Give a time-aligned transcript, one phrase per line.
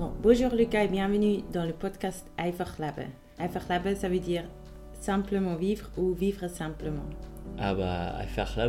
[0.00, 3.10] Bon, bonjour Lucas et bienvenue dans le podcast Einfach Leben.
[3.38, 4.44] Einfach Leben, ça veut dire
[4.98, 7.04] simplement vivre ou vivre simplement?
[7.58, 8.14] Ah bah,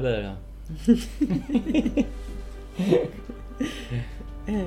[0.02, 0.26] belle.
[0.26, 0.38] hein.
[4.50, 4.66] Euh,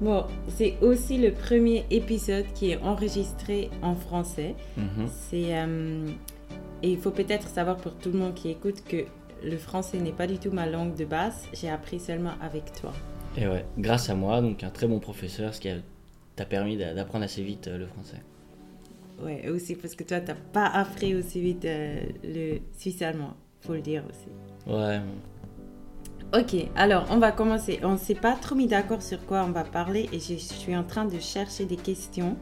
[0.00, 4.54] bon, c'est aussi le premier épisode qui est enregistré en français.
[4.76, 5.08] Mhm.
[5.08, 6.06] C'est euh,
[6.84, 9.04] et il faut peut-être savoir pour tout le monde qui écoute que
[9.42, 11.48] le français n'est pas du tout ma langue de base.
[11.54, 12.92] J'ai appris seulement avec toi.
[13.38, 15.68] Et ouais, grâce à moi, donc un très bon professeur, ce qui
[16.34, 18.20] t'a permis d'a- d'apprendre assez vite euh, le français.
[19.22, 23.34] Ouais, aussi parce que toi, t'as pas appris aussi vite euh, le suisse allemand.
[23.60, 24.72] Faut le dire aussi.
[24.72, 25.00] Ouais,
[26.34, 27.80] Ok, alors on va commencer.
[27.82, 30.84] On s'est pas trop mis d'accord sur quoi on va parler et je suis en
[30.84, 32.36] train de chercher des questions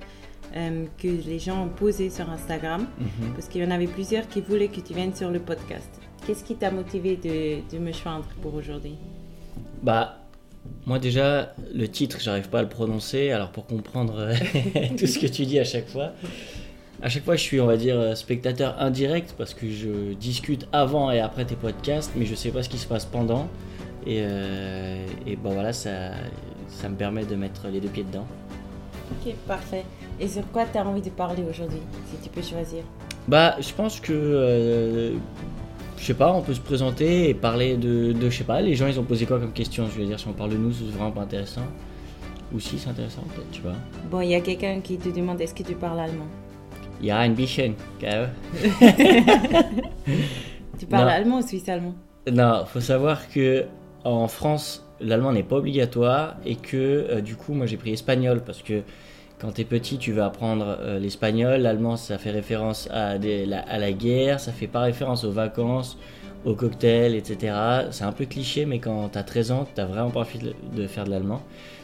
[0.57, 3.33] euh, que les gens ont posées sur Instagram mhm.
[3.35, 5.89] parce qu'il y en avait plusieurs qui voulaient que tu viennes sur le podcast.
[6.27, 8.97] Qu'est-ce qui t'a motivé de, de me joindre pour aujourd'hui?
[9.85, 10.26] Bah,
[10.87, 14.35] moi déjà, le titre, j'arrive pas à le prononcer, alors pour comprendre euh,
[14.99, 16.13] tout ce que tu dis à chaque fois,
[17.03, 20.67] à chaque fois je suis, on va dire, euh, spectateur indirect parce que je discute
[20.73, 23.49] avant et après tes podcasts, mais je sais pas ce qui se passe pendant.
[24.07, 26.13] Et, euh, et bon voilà, ça,
[26.69, 28.27] ça me permet de mettre les deux pieds dedans.
[29.11, 29.85] Ok, parfait.
[30.21, 32.83] Et sur quoi tu as envie de parler aujourd'hui, si tu peux choisir?
[33.29, 34.13] Bah, je pense que.
[34.13, 35.15] euh,
[35.99, 38.31] je sais pas, on peut se présenter et parler de, de.
[38.31, 40.27] Je sais pas, les gens ils ont posé quoi comme question Je veux dire, si
[40.29, 41.63] on parle de nous, c'est vraiment pas intéressant.
[42.53, 43.73] Ou si c'est intéressant, peut-être, tu vois.
[44.11, 46.27] Bon, il y a quelqu'un qui te demande est-ce que tu parles allemand?
[47.01, 48.31] Il y a un bisschen, gell
[50.79, 51.11] Tu parles Non.
[51.11, 51.95] allemand ou suisse allemand?
[52.33, 53.65] Non, faut savoir que
[54.05, 56.77] en France, l'allemand n'est pas obligatoire et que
[57.11, 58.83] euh, du coup, moi j'ai pris espagnol parce que
[59.39, 61.61] quand t'es petit, tu veux apprendre euh, l'espagnol.
[61.61, 65.31] L'allemand, ça fait référence à, des- la, à la guerre, ça fait pas référence aux
[65.31, 65.99] vacances,
[66.45, 67.55] aux cocktails, etc.
[67.91, 70.39] C'est un peu cliché, mais quand t'as 13 ans, t'as vraiment pas envie
[70.75, 71.43] de, faire de l'allemand.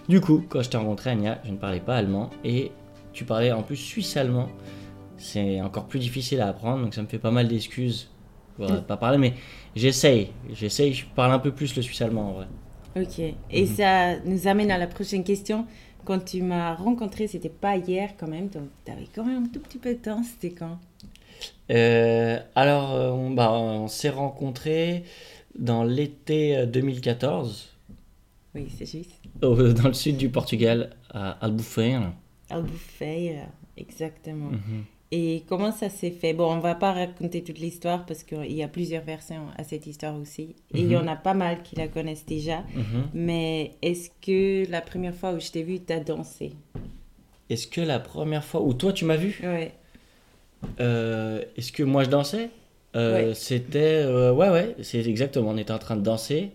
[0.08, 2.72] Du coup, quand je t'ai rencontré, Anya, je ne parlais pas allemand et
[3.12, 4.48] tu parlais en plus suisse-allemand.
[5.18, 8.10] C'est encore plus difficile à apprendre, donc ça me fait pas mal d'excuses
[8.56, 9.34] pour euh, pas parler, mais
[9.76, 10.28] j'essaye.
[10.52, 12.46] J'essaye, je parle un peu plus le suisse-allemand en vrai.
[12.96, 13.20] Ok.
[13.50, 15.66] Et ça nous amène à la prochaine question.
[16.04, 19.48] Quand tu m'as rencontré, c'était pas hier quand même, donc tu avais quand même un
[19.48, 20.22] tout petit peu de temps.
[20.24, 20.78] C'était quand?
[21.70, 25.04] Euh, alors, euh, on, bah, on s'est rencontrés
[25.58, 27.70] dans l'été euh, 2014,
[28.54, 29.12] Oui, c'est juste.
[29.40, 32.12] dans le sud du Portugal, à Albufeira.
[32.50, 33.46] Albufeira,
[33.76, 34.50] exactement.
[34.50, 34.84] Mhm.
[35.14, 36.32] Et comment ça s'est fait?
[36.32, 39.86] Bon, on va pas raconter toute l'histoire parce qu'il y a plusieurs versions à cette
[39.86, 40.54] histoire aussi.
[40.74, 42.60] Et il y en a pas mal qui la connaissent déjà.
[42.74, 43.08] Mhm.
[43.12, 46.52] Mais est-ce que la première fois où je t'ai vu, t'as dansé?
[47.50, 49.72] Est-ce que la première fois où toi tu m'as vu, Ouais.
[50.80, 52.48] euh, est-ce que moi je dansais?
[52.96, 53.34] Euh, Ouais.
[53.34, 54.02] C'était.
[54.06, 55.50] euh, ouais, ouais, c'est exactement.
[55.50, 56.52] On était en train de danser.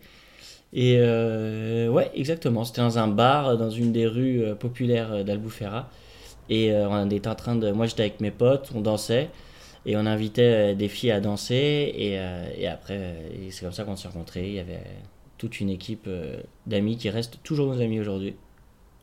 [0.73, 2.63] Et ouais, exactement.
[2.65, 5.89] C'était dans un bar, dans une des rues populaires d'Albufeira.
[6.49, 7.71] Et euh, on était en train de.
[7.71, 9.29] Moi j'étais avec mes potes, on dansait.
[9.85, 11.93] Et on invitait euh, des filles à danser.
[11.95, 13.15] Et, euh, et après,
[13.49, 14.47] c'est comme ça qu'on s'est rencontrés.
[14.47, 14.81] Il y avait
[15.37, 16.09] toute une équipe
[16.65, 18.35] d'amis qui restent toujours nos amis aujourd'hui.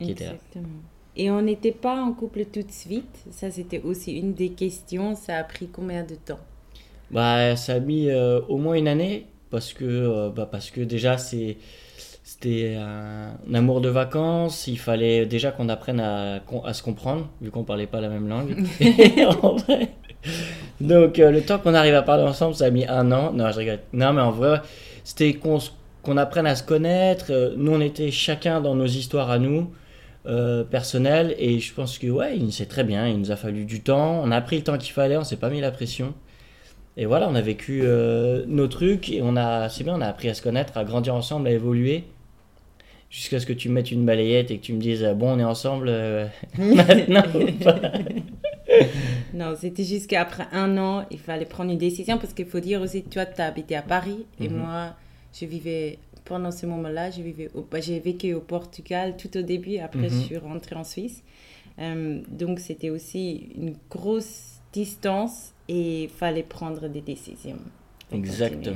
[0.00, 0.33] Qui était là.
[0.33, 0.69] Exactement.
[1.16, 3.25] Et on n'était pas en couple tout de suite.
[3.31, 5.15] Ça, c'était aussi une des questions.
[5.15, 6.41] Ça a pris combien de temps?
[7.10, 10.81] Bah, ça a mis euh, au moins une année parce que, euh, bah, parce que
[10.81, 11.59] déjà c'est
[12.25, 14.67] c'était un, un amour de vacances.
[14.69, 18.29] Il fallait déjà qu'on apprenne à, à se comprendre vu qu'on parlait pas la même
[18.29, 18.57] langue.
[19.43, 19.91] En vrai,
[20.81, 23.33] donc euh, le temps qu'on arrive à parler ensemble, ça a mis un an.
[23.33, 23.81] Non, je rigole.
[23.93, 24.61] Non, mais en vrai,
[25.05, 27.27] c'était qu'on apprenne à se connaître.
[27.31, 29.73] Euh, Nous, on était chacun dans nos histoires à nous.
[30.27, 33.65] euh, personnelles et je pense que ouais il c'est très bien il nous a fallu
[33.67, 36.15] du temps on a pris le temps qu'il fallait on s'est pas mis la pression
[36.97, 40.07] et voilà, on a vécu euh, nos trucs et on a, c'est bien, on a
[40.07, 42.05] appris à se connaître, à grandir ensemble, à évoluer.
[43.15, 45.35] Jusqu'à ce que tu me mettes une balayette et que tu me dises, euh, bon,
[45.35, 46.27] on est ensemble euh,
[46.59, 47.23] maintenant
[49.33, 52.81] Non, c'était juste qu'après un an, il fallait prendre une décision parce qu'il faut dire
[52.81, 54.57] aussi, toi, tu as habité à Paris et Mhm.
[54.57, 54.95] moi,
[55.39, 59.79] je vivais, pendant ce moment-là, je vivais bah, j'ai vécu au Portugal tout au début,
[59.79, 60.21] après je Mhm.
[60.23, 61.22] suis rentrée en Suisse.
[61.78, 67.59] Euh, donc c'était aussi une grosse distance et il fallait prendre des décisions.
[68.10, 68.75] continuer.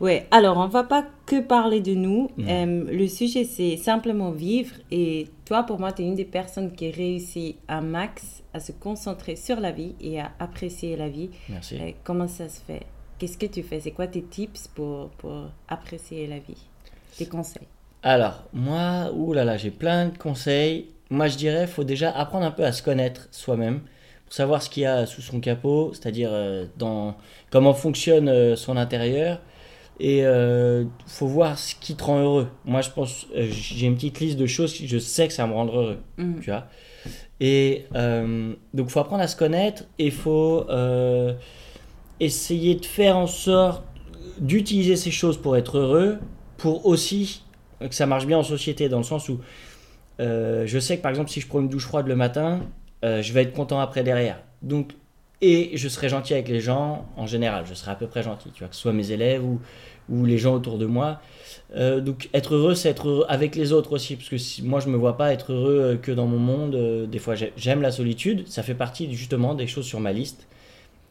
[0.00, 2.30] Ouais, alors on va pas que parler de nous.
[2.40, 4.74] Euh, le sujet c'est simplement vivre.
[4.90, 8.72] Et toi, pour moi, tu es une des personnes qui réussit un max à se
[8.72, 11.30] concentrer sur la vie et à apprécier la vie.
[11.48, 11.76] Merci.
[11.76, 12.82] Euh, comment ça se fait?
[13.18, 13.80] Qu'est-ce que tu fais?
[13.80, 16.66] C'est quoi tes tips pour, pour apprécier la vie?
[17.16, 17.68] Tes conseils?
[18.02, 20.88] Alors, moi, oulala, là là, j'ai plein de conseils.
[21.08, 23.80] Moi, je dirais, faut déjà apprendre un peu à se connaître soi-même
[24.24, 27.14] pour savoir ce qu'il y a sous son capot, c'est-à-dire euh, dans
[27.50, 29.40] comment fonctionne son intérieur.
[30.00, 32.48] Et euh, faut voir ce qui te rend heureux.
[32.64, 35.46] Moi, je pense, euh, j'ai une petite liste de choses qui je sais que ça
[35.46, 35.98] me rendre heureux.
[36.18, 36.40] Mhm.
[36.40, 36.66] Tu vois.
[37.40, 41.34] Et euh, donc, faut apprendre à se connaître et faut euh,
[42.20, 43.84] essayer de faire en sorte
[44.38, 46.18] d'utiliser ces choses pour être heureux,
[46.56, 47.44] pour aussi
[47.78, 49.40] que ça marche bien en société, dans le sens où
[50.18, 52.60] je sais que par exemple, si je prends une douche froide le matin,
[53.02, 54.40] je vais être content après derrière.
[54.62, 54.92] Donc,
[55.42, 58.50] et je serai gentil avec les gens en général, je serai à peu près gentil,
[58.52, 59.60] tu vois, que ce soit mes élèves ou,
[60.24, 61.20] les gens autour de moi.
[61.76, 64.88] Euh, donc être heureux, c'est être heureux avec les autres aussi, parce que moi je
[64.88, 66.74] me vois pas être heureux euh, que dans mon monde.
[66.74, 70.12] euh, des fois j'ai- j'aime la solitude, ça fait partie justement des choses sur ma
[70.12, 70.46] liste,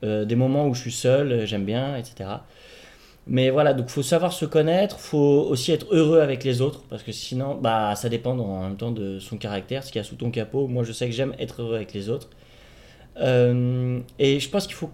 [0.03, 2.45] des moments où je suis seul, j'aime bien, etc.
[3.27, 7.03] Mais voilà, donc faut savoir se connaître, faut aussi être heureux avec les autres, parce
[7.03, 10.03] que sinon, bah ça dépend en même temps de son caractère, ce qu'il y a
[10.03, 10.67] sous ton capot.
[10.67, 12.29] Moi je sais que j'aime être heureux avec les autres.
[13.19, 14.89] Euh, et je pense qu'il faut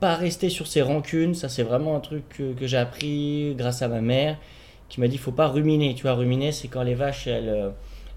[0.00, 3.82] pas rester sur ses rancunes, ça c'est vraiment un truc que, que j'ai appris grâce
[3.82, 4.36] à ma mère,
[4.88, 5.94] qui m'a dit faut pas ruminer.
[5.94, 7.70] Tu vois, ruminer c'est quand les vaches elles, euh,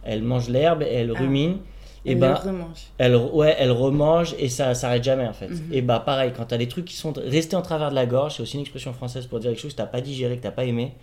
[0.03, 1.19] elles mangent l'herbe et elles Ah.
[1.19, 1.57] ruminent.
[2.05, 2.83] Et Elle ben, remange.
[2.99, 5.49] elle, ouais, elle remange et ça s'arrête jamais en fait.
[5.49, 5.69] Mhm.
[5.73, 8.35] Et bah pareil, quand t'as des trucs qui sont restés en travers de la gorge,
[8.35, 10.51] c'est aussi une expression française pour dire quelque chose que t'as pas digéré, que t'as
[10.51, 10.93] pas aimé,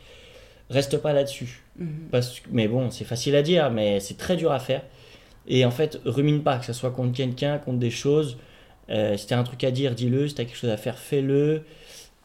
[0.71, 1.62] reste pas là-dessus.
[1.79, 2.09] Mhm.
[2.11, 4.81] Parce mais bon, c'est facile à dire, mais c'est très dur à faire.
[5.46, 8.38] Et en fait, rumine pas, que ce soit contre quelqu'un, contre des choses.
[8.91, 10.29] Euh, si t'as un truc à dire, dis-le.
[10.29, 11.62] Si t'as quelque chose à faire, fais-le.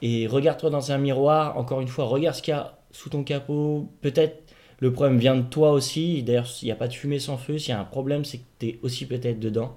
[0.02, 1.58] Et regarde-toi dans un miroir.
[1.58, 3.90] Encore une fois, regarde ce qu'il y a sous ton capot.
[4.02, 4.42] Peut-être
[4.80, 6.24] le problème vient de toi aussi.
[6.24, 8.38] D'ailleurs, s'il n'y a pas de fumée sans feu, s'il y a un problème, c'est
[8.38, 9.76] que t'es aussi peut-être dedans.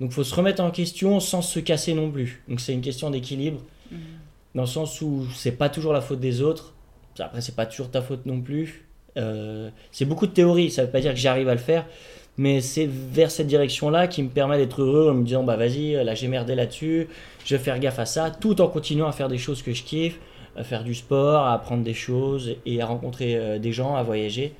[0.00, 2.42] Donc, faut se remettre en question sans se casser non plus.
[2.48, 3.60] Donc, c'est une question d'équilibre.
[3.90, 3.98] Mhm.
[4.54, 6.74] Dans le sens où c'est pas toujours la faute des autres.
[7.18, 8.86] Après, c'est pas toujours ta faute non plus.
[9.16, 10.70] Euh, c'est beaucoup de théorie.
[10.70, 11.86] Ça veut pas dire que j'arrive à le faire.
[12.36, 15.92] Mais c'est vers cette direction-là qui me permet d'être heureux en me disant bah vas-y,
[15.92, 17.06] là j'ai merdé là-dessus,
[17.44, 19.84] je vais faire gaffe à ça, tout en continuant à faire des choses que je
[19.84, 20.18] kiffe,
[20.56, 24.02] à faire du sport, à apprendre des choses et à rencontrer euh, des gens, à
[24.02, 24.54] voyager.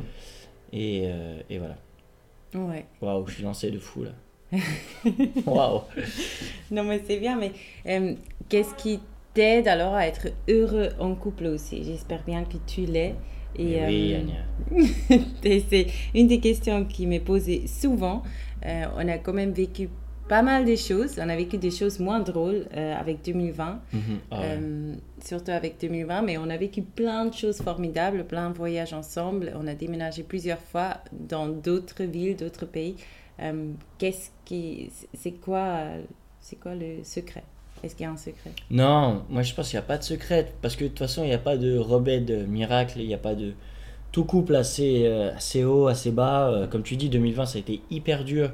[0.73, 1.76] Et, euh, et voilà.
[2.55, 2.87] Ouais.
[3.00, 4.11] Waouh, je suis lancé de fou là.
[5.47, 5.82] Waouh.
[6.70, 7.53] Non, mais c'est bien, mais
[7.87, 8.15] euh,
[8.49, 9.00] qu'est-ce qui
[9.35, 11.82] t'aide alors à être heureux en couple aussi?
[11.85, 13.15] J'espère bien que tu l'es.
[13.56, 14.17] Et, Oui,
[14.73, 15.19] euh,
[15.71, 18.23] c'est une des questions qui m'est posée souvent.
[18.67, 19.89] Euh, on a quand même vécu
[20.29, 21.19] pas mal de choses.
[21.23, 24.01] On a vécu des choses moins drôles euh, avec 2020, Mhm.
[24.31, 24.47] Ah ouais.
[24.59, 28.93] euh, surtout avec 2020, mais on a vécu plein de choses formidables, plein de voyages
[28.95, 29.53] ensemble.
[29.56, 32.97] On a déménagé plusieurs fois dans d'autres villes, d'autres pays.
[33.99, 35.81] Qu'est-ce qui, c'est quoi,
[36.41, 37.43] c'est quoi le secret?
[37.84, 38.50] Est-ce qu'il y a un secret?
[38.70, 41.22] Non, moi je pense qu'il n'y a pas de secret, parce que de toute façon
[41.22, 43.52] il n'y a pas de remède miracle, il n'y a pas de...
[44.10, 47.60] Tout couple assez, euh, assez haut, assez bas, Euh, comme tu dis 2020 ça a
[47.60, 48.50] été hyper dur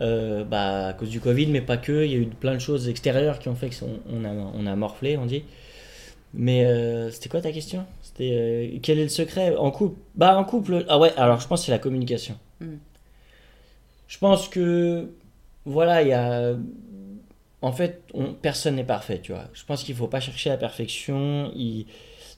[0.00, 2.60] euh, bah, à cause du Covid, mais pas que, il y a eu plein de
[2.60, 5.42] choses extérieures qui ont fait qu'on on a, on a morflé, on dit.
[6.34, 7.84] Mais euh, c'était quoi ta question?
[8.02, 9.56] C'était euh, quel est le secret?
[9.56, 12.36] En couple Bah en couple, ah ouais, alors je pense que c'est la communication.
[12.60, 12.74] Mm.
[14.06, 15.10] Je pense que
[15.64, 16.54] voilà, il y a
[17.62, 19.44] en fait, on- personne n'est parfait, tu vois.
[19.52, 21.50] Je pense qu'il faut pas chercher la perfection.
[21.56, 21.86] Il,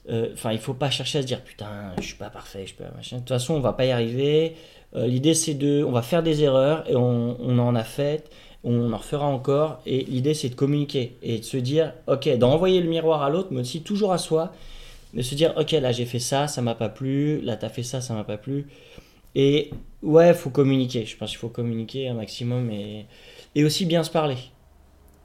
[0.09, 2.73] euh, enfin, il faut pas chercher à se dire putain, je suis pas parfait, je
[2.75, 3.17] peux machin.
[3.17, 4.55] De toute façon, on va pas y arriver.
[4.95, 8.29] Euh, L'idée, c'est de, on va faire des erreurs et on, en a fait,
[8.63, 9.81] on en refera encore.
[9.85, 13.49] Et l'idée, c'est de communiquer et de se dire, ok, d'envoyer le miroir à l'autre,
[13.51, 14.53] mais aussi toujours à soi,
[15.13, 17.41] de se dire, ok, là j'ai fait ça, ça m'a pas plu.
[17.41, 18.67] Là t'as fait ça, ça m'a pas plu.
[19.35, 19.71] Et
[20.03, 21.05] ouais, faut communiquer.
[21.05, 24.37] Je pense qu'il faut communiquer un maximum et aussi bien se parler.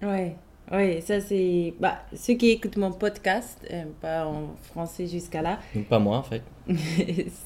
[0.03, 0.37] Ouais,
[0.71, 1.75] ouais, ça c'est.
[1.81, 6.19] Bah, ceux qui écoutent mon podcast, euh, pas en français jusqu'à là, Donc pas moi
[6.19, 6.43] en fait.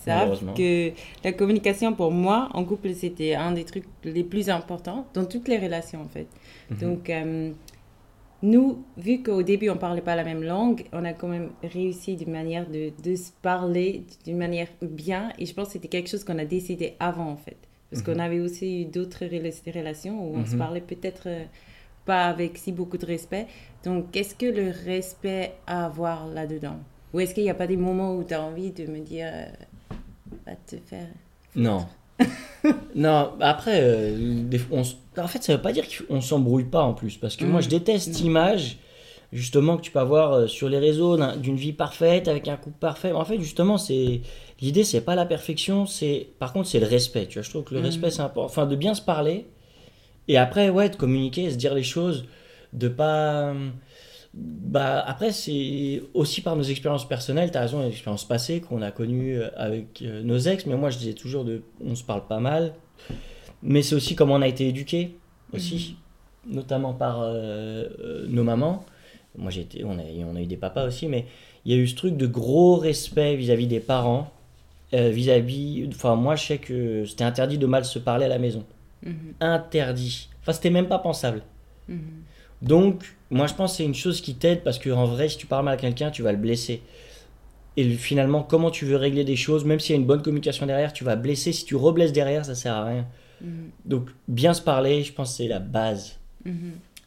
[0.04, 0.92] savent que
[1.25, 5.49] la communication pour moi en couple c'était un des trucs les plus importants dans toutes
[5.49, 6.26] les relations en fait.
[6.71, 6.78] Mhm.
[6.78, 7.50] Donc, euh,
[8.42, 12.16] nous, vu qu'au début on parlait pas la même langue, on a quand même réussi
[12.16, 16.09] d'une manière de, de se parler d'une manière bien et je pense que c'était quelque
[16.09, 17.57] chose qu'on a décidé avant en fait.
[17.90, 20.59] Parce qu'on avait aussi eu d'autres rela- relations où on se Mhm.
[20.59, 21.45] parlait peut-être euh,
[22.04, 23.47] pas avec si beaucoup de respect.
[23.85, 26.76] Donc, qu'est-ce que le respect à avoir là-dedans?
[27.12, 29.28] Ou est-ce qu'il n'y a pas des moments où tu as envie de me dire,
[29.33, 29.45] euh,
[30.47, 31.09] va te faire.
[31.57, 31.87] Non.
[32.95, 34.83] non, après, euh, on
[35.21, 37.16] en fait, ça veut pas dire qu'on s'embrouille pas en plus.
[37.16, 37.62] Parce que moi, Mm.
[37.64, 38.21] je déteste Non.
[38.25, 38.78] l'image,
[39.33, 42.57] justement, que tu peux avoir euh, sur les réseaux d'un- d'une vie parfaite, avec un
[42.57, 43.12] couple parfait.
[43.12, 44.21] En fait, justement, c'est
[44.61, 47.26] l'idée, c'est pas la perfection, c'est par contre, c'est le respect.
[47.26, 47.85] Tu vois, je trouve que le Mm.
[47.85, 48.47] respect, c'est important.
[48.47, 49.47] Enfin, de bien se parler.
[50.31, 52.19] Et après, ouais, de communiquer, se dire les choses,
[52.73, 53.53] de pas.
[54.33, 58.81] Bah, après, c'est aussi par nos expériences personnelles, tu as raison, les expériences passées qu'on
[58.81, 62.05] a connues euh, avec euh, nos ex, mais moi je disais toujours de on se
[62.05, 62.75] parle pas mal,
[63.63, 65.17] mais c'est aussi comment on a été éduqués,
[65.53, 65.97] aussi,
[66.47, 67.89] notamment par euh,
[68.29, 68.85] nos mamans.
[69.37, 71.27] Moi j'ai été, on a, on a eu des papas aussi, mais
[71.65, 74.31] il y a eu ce truc de gros respect vis-à-vis des parents.
[74.95, 75.89] euh, vis-à-vis.
[75.89, 78.65] Enfin, moi, je sais que c'était interdit de mal se parler à la maison.
[79.02, 80.28] Mhm, Interdit.
[80.42, 81.42] Enfin, c'était même pas pensable.
[81.88, 82.25] mhm.
[82.62, 85.38] Donc, moi, je pense que c'est une chose qui t'aide parce que en vrai, si
[85.38, 86.83] tu parles mal à quelqu'un, tu vas le blesser.
[87.76, 90.66] Et finalement, comment tu veux régler des choses, même s'il y a une bonne communication
[90.66, 91.52] derrière, tu vas blesser.
[91.52, 93.07] Si tu reblesses derrière, ça sert à rien.
[93.40, 93.71] Mhm.
[93.85, 96.19] Donc, bien se parler, je pense que c'est la base.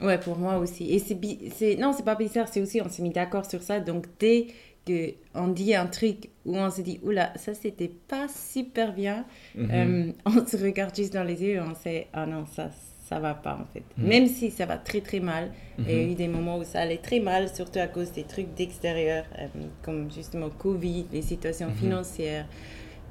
[0.02, 0.92] Ouais, pour moi aussi.
[0.92, 3.62] Et c'est, bi- c'est, non, c'est pas bizarre, c'est aussi, on s'est mis d'accord sur
[3.62, 3.80] ça.
[3.80, 4.48] Donc, dès
[4.86, 9.26] qu'on dit un truc où on se dit, oula, ça c'était pas super bien,
[9.56, 9.70] Mhm.
[9.72, 12.70] euh, on se regarde juste dans les yeux et on sait, ah non, ça,
[13.08, 13.84] ça va pas en fait.
[13.98, 14.08] Mhm.
[14.08, 15.52] Même si ça va très très mal.
[15.78, 16.12] Il y a Mhm.
[16.12, 19.48] eu des moments où ça allait très mal, surtout à cause des trucs d'extérieur, euh,
[19.84, 21.76] comme justement Covid, les situations Mhm.
[21.76, 22.48] financières.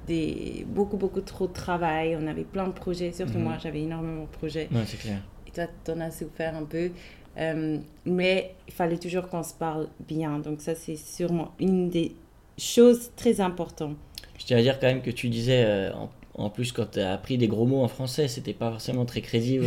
[0.06, 2.16] Des, beaucoup, beaucoup trop de travail.
[2.20, 3.44] On avait plein de projets, surtout Mhm.
[3.44, 4.68] moi, j'avais énormément de projets.
[4.72, 5.22] Ouais, c'est clair.
[5.46, 6.90] Et toi, t'en as souffert un peu.
[7.38, 10.38] Euh, mais il fallait toujours qu'on se parle bien.
[10.38, 12.12] Donc ça, c'est sûrement une des
[12.58, 13.96] choses très importantes.
[14.38, 17.00] Je tiens à dire quand même que tu disais, euh, en, en plus, quand tu
[17.00, 19.66] as appris des gros mots en français, c'était pas forcément très crédible.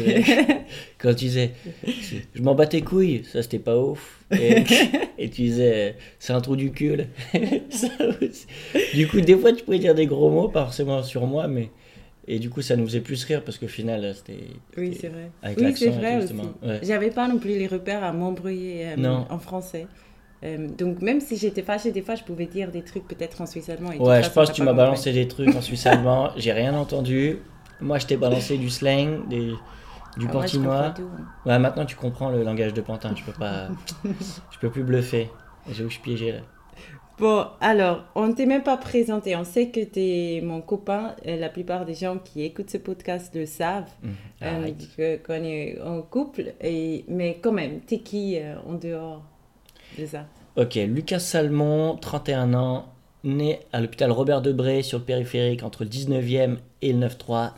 [0.97, 1.51] quand tu disais,
[2.33, 4.23] je m'en bats tes couilles, ça c'était pas ouf.
[4.31, 4.63] Et,
[5.17, 6.97] et tu disais, c'est un trou du cul.
[7.69, 7.87] Ça
[8.93, 11.69] du coup, des fois, tu pouvais dire des gros mots, pas forcément sur moi, mais.
[12.27, 14.47] Et du coup, ça nous faisait plus rire parce qu'au final, c'était.
[14.77, 15.29] Oui, c'est vrai.
[15.43, 16.33] Avec oui, c'est vrai tout, aussi.
[16.63, 16.79] Ouais.
[16.81, 19.87] J'avais pas non plus les repères à m'embrouiller euh, en français.
[20.43, 23.45] Euh, donc même si j'étais fâchée, des fois, je pouvais dire des trucs peut-être en
[23.45, 23.91] suisse allemand.
[23.91, 26.73] et Ouais, je pense que tu m'as balancé des trucs en suisse allemand, j'ai rien
[26.75, 27.39] entendu.
[27.79, 29.53] Moi, je t'ai balancé du slang, des,
[30.17, 30.93] du Ah, je tout, hein.
[31.45, 33.67] Ouais, maintenant tu comprends le langage de Pantin, je peux pas.
[34.03, 35.29] je peux plus bluffer.
[35.67, 36.39] J'avoue, je suis piégé là.
[37.17, 39.35] Bon, alors, on ne t'est même pas présenté.
[39.37, 41.15] On sait que tu es mon copain.
[41.25, 43.89] Euh, La plupart des gens qui écoutent ce podcast le savent.
[44.03, 48.73] Hum, Euh, que- qu'on est en couple, et, mais quand même, t'es qui euh, en
[48.73, 49.23] dehors
[49.97, 50.25] de ça?
[50.57, 52.85] Ok, Lucas Salmon, 31 ans,
[53.23, 57.53] né à l'hôpital Robert Debré sur le périphérique entre le 19e et le 9-3.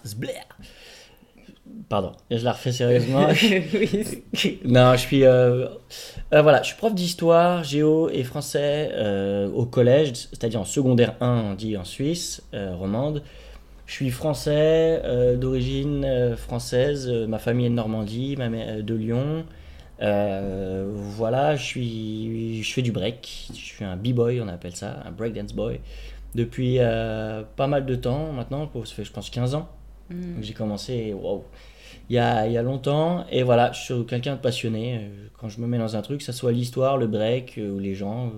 [1.90, 3.28] Pardon, je la refais sérieusement.
[3.74, 4.60] Oui.
[4.66, 5.24] non, je suis.
[5.24, 5.68] euh,
[6.34, 11.16] euh, voilà, je suis prof d'histoire, géo et français euh, au collège, c'est-à-dire en secondaire
[11.22, 13.24] 1, on dit en Suisse romande.
[13.86, 15.02] Je suis français,
[15.38, 19.46] d'origine française, ma famille est de Normandie, ma mère de Lyon.
[20.02, 25.12] Voilà, je, suis, je fais du break, je suis un b-boy, on appelle ça, un
[25.12, 25.80] breakdance boy,
[26.36, 29.70] depuis pas mal de temps maintenant, ça fait je pense 15 ans.
[30.10, 30.36] Mm.
[30.36, 31.44] Donc j'ai commencé, waouh,
[32.10, 33.26] il y a, il y a longtemps.
[33.32, 34.98] Et voilà, je suis quelqu'un de passionné.
[35.02, 37.72] Euh, Quand je me mets dans un truc, que ce soit l'histoire, le break euh,
[37.72, 38.32] ou les gens, euh,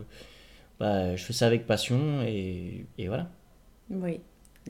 [0.80, 3.28] bah, je fais ça avec passion et, et voilà.
[3.90, 4.20] Oui,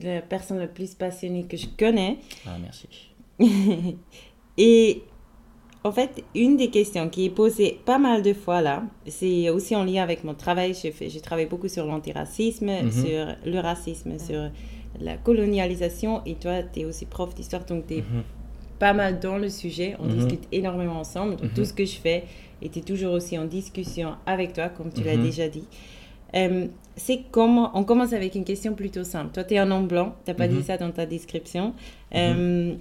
[0.02, 2.18] la personne la plus passionnée que je connais.
[2.46, 2.88] Ah, merci.
[4.58, 5.02] Et
[5.84, 9.74] en fait, une des questions qui est posée pas mal de fois là, c'est aussi
[9.74, 10.74] en lien avec mon travail.
[10.80, 12.90] J'ai fait- j'ai travaillé beaucoup sur l'antiracisme, Mhm.
[12.90, 14.50] sur le racisme, sur
[15.00, 16.22] la colonialisation.
[16.26, 18.22] Et toi, tu es aussi prof d'histoire, donc tu es Mhm.
[18.78, 19.96] pas mal dans le sujet.
[19.98, 20.16] On Mhm.
[20.18, 21.32] discute énormément ensemble.
[21.36, 21.54] Donc, Mhm.
[21.54, 22.24] Tout ce que je fais
[22.62, 25.22] était toujours aussi en discussion avec toi, comme tu l'as Mhm.
[25.22, 25.64] déjà dit.
[26.36, 26.66] Euh,
[26.96, 29.32] c'est comment On commence avec une question plutôt simple.
[29.32, 30.14] Toi, tu es un homme blanc.
[30.24, 30.58] Tu n'as pas Mhm.
[30.58, 31.74] dit ça dans ta description.
[32.14, 32.74] Euh,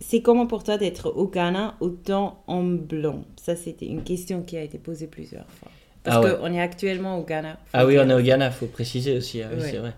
[0.00, 3.24] c'est comment pour toi d'être au Ghana autant en blanc?
[3.36, 5.70] Ça, c'était une question qui a été posée plusieurs fois.
[6.02, 6.36] Parce Ah ouais.
[6.38, 7.58] qu'on est actuellement au Ghana.
[7.72, 8.02] Ah oui, dire.
[8.06, 9.70] on est au Ghana, faut préciser aussi, ah oui, Ouais.
[9.70, 9.92] c'est vrai.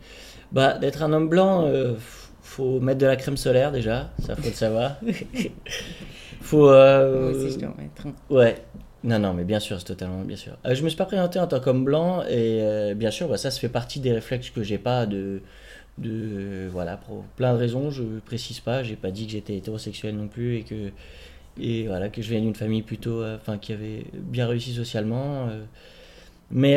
[0.53, 1.95] Bah, d'être un homme blanc, euh,
[2.43, 4.97] faut mettre de la crème solaire déjà, ça faut le savoir.
[6.41, 6.69] faut.
[6.71, 8.07] euh, Moi aussi, je dois en mettre.
[8.31, 8.57] Ouais.
[9.05, 10.57] Non, non, mais bien sûr, c'est totalement bien sûr.
[10.67, 13.37] Euh, je me suis pas présenté en tant qu'homme blanc et euh, bien sûr, bah,
[13.37, 15.43] ça, ça fait partie des réflexes que j'ai pas de,
[15.99, 17.91] de voilà, pour plein de raisons.
[17.91, 20.91] Je précise pas, j'ai pas dit que j'étais hétérosexuel non plus et que
[21.61, 25.49] et voilà que je viens d'une famille plutôt, euh, enfin, qui avait bien réussi socialement.
[25.50, 25.65] euh.
[26.50, 26.76] Mais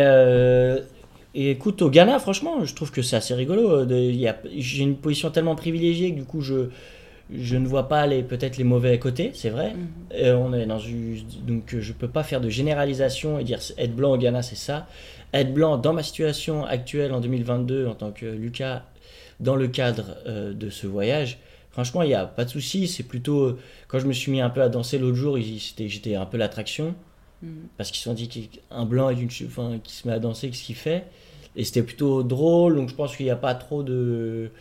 [1.35, 3.69] et écoute, au Ghana, franchement, je trouve que c'est assez rigolo.
[3.71, 6.69] euh, J'ai une position tellement privilégiée que du coup, je
[7.31, 9.73] je ne vois pas les peut-être les mauvais côtés, c'est vrai.
[9.73, 9.87] Mhm.
[10.15, 11.19] Euh, on est dans une...
[11.45, 14.55] Donc euh, je peux pas faire de généralisation et dire être blanc au Ghana c'est
[14.55, 14.87] ça.
[15.33, 18.83] Être blanc dans ma situation actuelle en 2022 en tant que Lucas
[19.39, 21.37] dans le cadre euh, de ce voyage,
[21.71, 22.87] franchement il n'y a pas de souci.
[22.87, 23.57] C'est plutôt
[23.87, 26.95] quand je me suis mis un peu à danser l'autre jour, j'étais un peu l'attraction
[27.41, 27.67] Mhm.
[27.77, 30.49] parce qu'ils se sont dit qu'un blanc est une, enfin, qui se met à danser,
[30.49, 31.05] qu'est-ce qu'il fait?
[31.55, 34.51] Et c'était plutôt drôle, donc je pense qu'il n'y a pas trop de.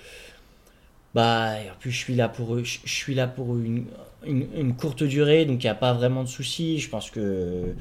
[1.14, 3.86] Bah, et en plus, je suis là pour, je, je suis là pour une,
[4.26, 6.78] une, une courte durée, donc il n'y a pas vraiment de soucis.
[6.78, 7.74] Je pense que.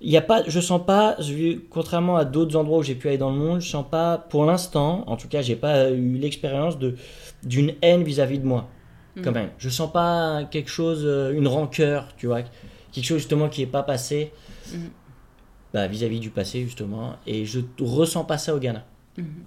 [0.00, 3.08] Il y a pas, je sens pas, je- contrairement à d'autres endroits où j'ai pu
[3.08, 6.16] aller dans le monde, je sens pas, pour l'instant, en tout cas, j'ai pas eu
[6.16, 6.96] l'expérience de
[7.44, 8.68] d'une haine vis-à-vis de moi,
[9.22, 9.34] quand Mhm.
[9.34, 9.50] même.
[9.58, 12.40] Je sens pas quelque chose, euh, une rancœur, tu vois,
[12.94, 14.32] quelque chose justement qui est pas passé.
[14.72, 14.90] Mhm.
[15.74, 18.84] bah, vis-à-vis du passé justement, et je ressens pas ça au Ghana.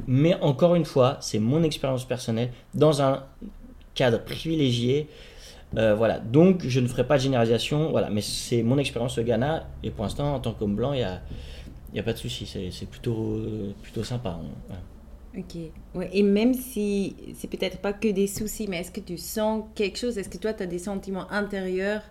[0.07, 3.23] Mais encore une fois, c'est mon expérience personnelle dans un
[3.95, 5.07] cadre privilégié.
[5.77, 9.23] Euh, voilà, donc je ne ferai pas de généralisation, voilà, mais c'est mon expérience au
[9.23, 11.21] Ghana, et pour l'instant, en tant qu'homme blanc, il n'y a,
[11.93, 13.41] y a pas de souci, c'est plutôt,
[13.81, 14.39] plutôt sympa.
[15.37, 15.55] Ok,
[15.95, 19.65] ouais, et même si c'est peut-être pas que des soucis, mais est-ce que tu sens
[19.75, 20.17] quelque chose?
[20.17, 22.01] Est-ce que toi, tu as des sentiments intérieurs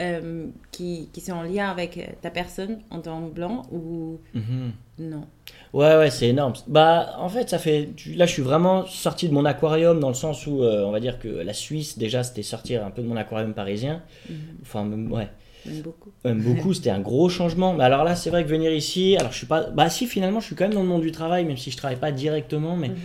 [0.00, 4.72] euh, qui, qui, sont en lien avec ta personne en tant que blanc ou mhm.
[4.98, 5.26] non?
[5.72, 6.54] Ouais, ouais, c'est énorme.
[6.66, 7.90] Bah, en fait, ça fait.
[8.14, 11.00] Là, je suis vraiment sorti de mon aquarium dans le sens où, euh, on va
[11.00, 14.02] dire que la Suisse, déjà, c'était sortir un peu de mon aquarium parisien.
[14.28, 14.36] Mhm.
[14.62, 15.28] Enfin, ouais.
[15.66, 16.10] Même beaucoup.
[16.24, 17.74] Même beaucoup, c'était un gros changement.
[17.74, 19.70] Mais alors là, c'est vrai que venir ici, alors je suis pas.
[19.70, 21.76] Bah, si, finalement, je suis quand même dans le monde du travail, même si je
[21.76, 22.88] travaille pas directement, mais.
[22.88, 22.96] Mhm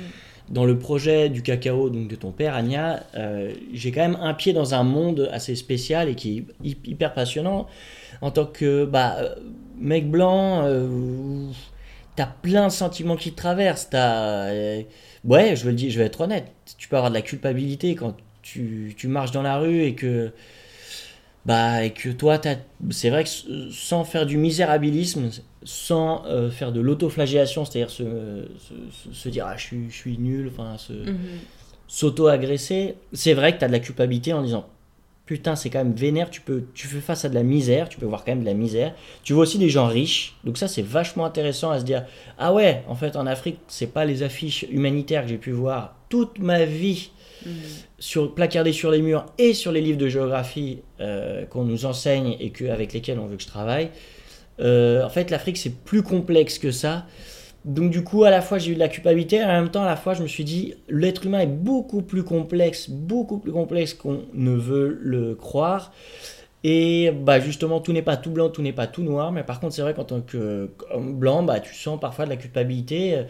[0.49, 4.33] dans le projet du cacao donc de ton père, Anya, euh, j'ai quand même un
[4.33, 7.67] pied dans un monde assez spécial et qui est hyper passionnant.
[8.21, 9.35] En tant que bah, euh,
[9.77, 11.47] mec blanc, euh,
[12.15, 13.89] t'as plein de sentiments qui te traversent.
[13.93, 14.51] As,
[15.25, 16.47] ouais, je le dire, je vais être honnête,
[16.77, 20.31] tu peux avoir de la culpabilité quand tu, tu marches dans la rue et que
[21.45, 22.39] bah et que toi
[22.89, 23.29] c'est vrai que
[23.71, 25.29] sans faire du misérabilisme
[25.63, 28.47] sans euh, faire de l'autoflagellation c'est-à-dire se,
[29.11, 31.17] se, dire ah je suis, je suis nul enfin se mhm.
[31.87, 34.65] s'auto-agresser c'est vrai que tu as de la culpabilité en disant
[35.25, 37.99] putain c'est quand même vénère tu peux tu fais face à de la misère tu
[37.99, 40.67] peux voir quand même de la misère tu vois aussi des gens riches donc ça
[40.67, 42.05] c'est vachement intéressant à se dire
[42.39, 45.95] ah ouais en fait en Afrique c'est pas les affiches humanitaires que j'ai pu voir
[46.09, 47.11] toute ma vie
[47.99, 52.35] Sur, placardés sur les murs et sur les livres de géographie euh, qu'on nous enseigne
[52.39, 53.89] et que, avec lesquels on veut que je travaille.
[54.59, 57.05] Euh, en fait, l'Afrique, c'est plus complexe que ça.
[57.65, 59.83] Donc du coup, à la fois, j'ai eu de la culpabilité, et en même temps,
[59.83, 63.51] à la fois, je me suis dit, l'être humain est beaucoup plus complexe, beaucoup plus
[63.51, 65.91] complexe qu'on ne veut le croire.
[66.63, 69.59] Et bah justement, tout n'est pas tout blanc, tout n'est pas tout noir, mais par
[69.59, 73.25] contre, c'est vrai qu'en tant que blanc, bah, tu sens parfois de la culpabilité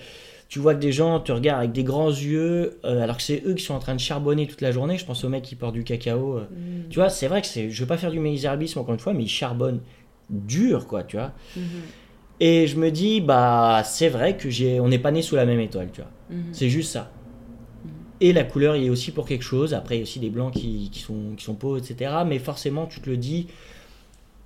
[0.55, 3.43] tu vois que des gens te regardent avec des grands yeux, euh, alors que c'est
[3.45, 4.97] eux qui sont en train de charbonner toute la journée.
[4.97, 6.37] Je pense au mec qui porte du cacao.
[6.37, 6.43] Euh.
[6.43, 6.87] Mm.
[6.89, 9.13] Tu vois, c'est vrai que c'est, je veux pas faire du misérabilisme encore une fois,
[9.13, 9.81] mais ils charbonnent
[10.29, 11.33] dur, quoi, tu vois.
[11.57, 12.39] Mm-hmm.
[12.39, 15.45] Et je me dis, bah, c'est vrai que j'ai, on n'est pas né sous la
[15.45, 16.09] même étoile, tu vois.
[16.31, 16.53] Mm-hmm.
[16.53, 17.11] C'est juste ça.
[17.11, 17.89] Mm-hmm.
[18.21, 19.73] Et la couleur, il est aussi pour quelque chose.
[19.73, 22.13] Après, il y a aussi des blancs qui, qui sont, qui sont pauvres, etc.
[22.25, 23.47] Mais forcément, tu te le dis,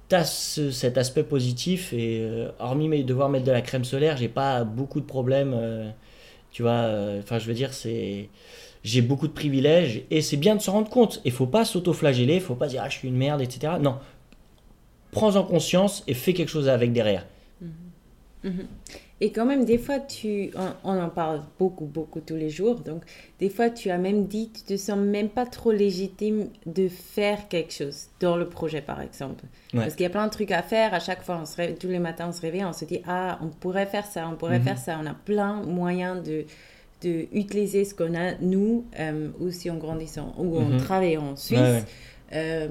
[0.10, 0.26] tu as
[0.72, 5.00] cet aspect positif et euh, hormis devoir mettre de la crème solaire, j'ai pas beaucoup
[5.00, 5.54] de problèmes.
[5.56, 5.90] Euh,
[6.52, 8.30] tu vois, euh, enfin, je veux dire, c'est.
[8.82, 11.22] J'ai beaucoup de privilèges et c'est bien de se rendre compte.
[11.26, 13.74] Il faut pas s'auto-flageller, faut pas dire ah, je suis une merde, etc.
[13.82, 13.98] Non.
[15.12, 17.26] Prends-en conscience et fais quelque chose avec derrière.
[17.62, 18.50] Mm-hmm.
[18.50, 18.66] Mm-hmm.
[19.22, 20.52] Et quand même, des fois, tu,
[20.84, 22.76] on, en parle beaucoup, beaucoup tous les jours.
[22.76, 23.04] Donc,
[23.40, 27.50] des fois, tu as même dit, tu te sens même pas trop légitime de faire
[27.50, 29.44] quelque chose dans le projet, par exemple.
[29.74, 30.94] Parce qu'il y a plein de trucs à faire.
[30.94, 33.40] À chaque fois, on se tous les matins, on se réveille, on se dit, ah,
[33.42, 34.66] on pourrait faire ça, on pourrait mhm.
[34.66, 34.98] faire ça.
[35.02, 36.46] On a plein de moyens de,
[37.02, 40.78] de utiliser ce qu'on a, nous, euh, ou si on grandit ou on mhm.
[40.78, 41.84] travaille en Suisse.
[42.32, 42.68] Euh,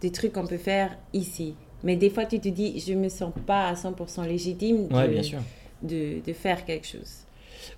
[0.00, 1.56] des trucs qu'on peut faire ici.
[1.84, 4.88] Mais des fois, tu te dis, je ne me sens pas à 100% légitime
[5.82, 7.24] de, de, faire quelque chose.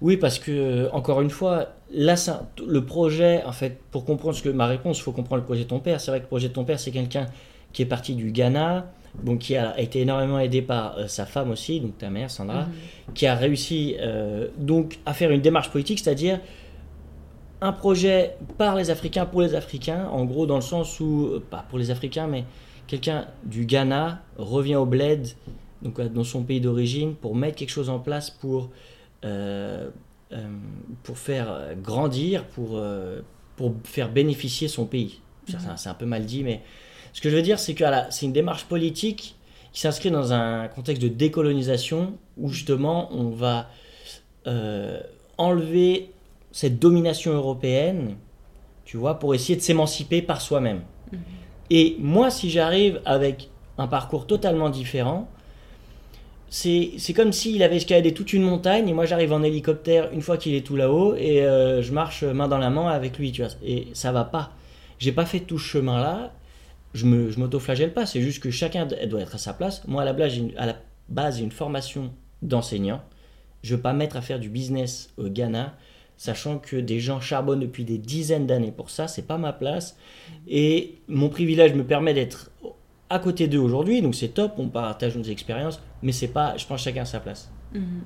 [0.00, 4.42] Oui, parce que, encore une fois, là, ça, le projet, en fait, pour comprendre ce
[4.42, 6.00] que ma réponse, il faut comprendre le projet de ton père.
[6.00, 7.26] C'est vrai que le projet de ton père, c'est quelqu'un
[7.72, 8.86] qui est parti du Ghana,
[9.22, 12.62] donc qui a été énormément aidé par euh, sa femme aussi, donc ta mère, Sandra,
[12.62, 13.14] mhm.
[13.14, 16.40] qui a réussi euh, donc à faire une démarche politique, c'est-à-dire
[17.60, 21.42] un projet par les Africains, pour les Africains, en gros, dans le sens où, euh,
[21.48, 22.44] pas pour les Africains, mais
[22.86, 25.28] quelqu'un du Ghana revient au bled,
[25.82, 28.70] donc euh, dans son pays d'origine, pour mettre quelque chose en place pour,
[29.24, 29.90] euh,
[30.32, 30.48] euh,
[31.02, 32.80] pour faire grandir, pour,
[33.56, 35.20] pour faire bénéficier son pays.
[35.76, 36.62] C'est un peu mal dit, mais
[37.12, 39.36] ce que je veux dire, c'est que c'est une démarche politique
[39.72, 43.68] qui s'inscrit dans un contexte de décolonisation où justement on va
[45.36, 46.12] enlever
[46.52, 48.16] cette domination européenne,
[48.84, 50.82] tu vois, pour essayer de s'émanciper par soi-même.
[51.12, 51.20] Mhm.
[51.70, 53.48] Et moi, si j'arrive avec
[53.78, 55.28] un parcours totalement différent,
[56.54, 60.36] c'est comme s'il avait escaladé toute une montagne et moi j'arrive en hélicoptère une fois
[60.36, 63.42] qu'il est tout là-haut et euh, je marche main dans la main avec lui, tu.
[63.64, 64.52] Et ça va pas.
[65.00, 66.32] J'ai pas fait tout ce chemin-là.
[66.92, 68.06] Je m'auto-flagelle pas.
[68.06, 69.82] C'est juste que chacun doit être à sa place.
[69.88, 70.76] Moi, à la base, à la
[71.08, 73.02] base, une formation d'enseignant.
[73.64, 75.74] Je veux pas mettre à faire du business au Ghana
[76.16, 79.96] sachant que des gens charbonnent depuis des dizaines d'années pour ça, c'est pas ma place.
[80.48, 82.50] Et mon privilège me permet d'être
[83.10, 86.66] à côté d'eux aujourd'hui, donc c'est top, on partage nos expériences, mais c'est pas, je
[86.66, 87.50] pense, chacun à sa place.
[87.72, 88.02] Mhm.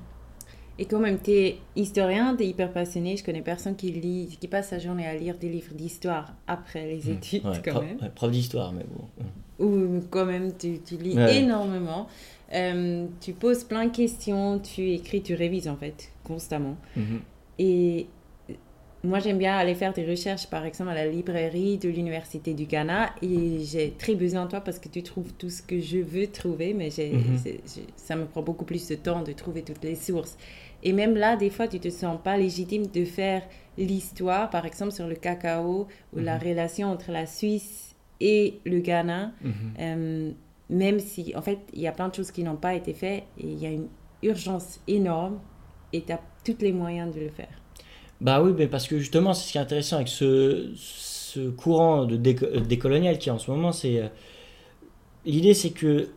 [0.77, 3.17] Et quand même, tu es historien, tu es hyper passionné.
[3.17, 6.87] Je connais personne qui lit, qui passe sa journée à lire des livres d'histoire après
[6.87, 8.11] les études, quand prof, même.
[8.15, 9.65] prof d'histoire, mais bon.
[9.65, 12.07] ou quand même tu, tu lis énormément.
[12.53, 16.77] Euh, tu poses plein de questions, tu écris, tu révises en fait constamment.
[16.95, 17.19] Mhm.
[17.59, 18.07] Et
[19.03, 22.65] moi, j'aime bien aller faire des recherches, par exemple, à la librairie de l'Université du
[22.65, 23.11] Ghana.
[23.21, 26.27] Et j'ai très besoin de toi parce que tu trouves tout ce que je veux
[26.27, 27.37] trouver, mais Mhm.
[27.95, 30.37] ça me prend beaucoup plus de temps de trouver toutes les sources.
[30.83, 33.43] Et même là, des fois, tu te sens pas légitime de faire
[33.77, 36.43] l'histoire, par exemple, sur le cacao ou la Mhm.
[36.43, 39.31] relation entre la Suisse et le Ghana.
[39.41, 39.53] Mhm.
[39.79, 40.31] Euh,
[40.69, 43.23] même si, en fait, il y a plein de choses qui n'ont pas été faites
[43.37, 43.87] et il y a une
[44.23, 45.39] urgence énorme
[45.93, 47.61] et tu as tous les moyens de le faire.
[48.21, 52.05] Bah oui, mais parce que justement, c'est ce qui est intéressant avec ce, ce courant
[52.05, 53.99] de déco- décolonial qui est en ce moment, c'est...
[54.01, 54.07] euh,
[55.25, 56.09] L'idée, c'est que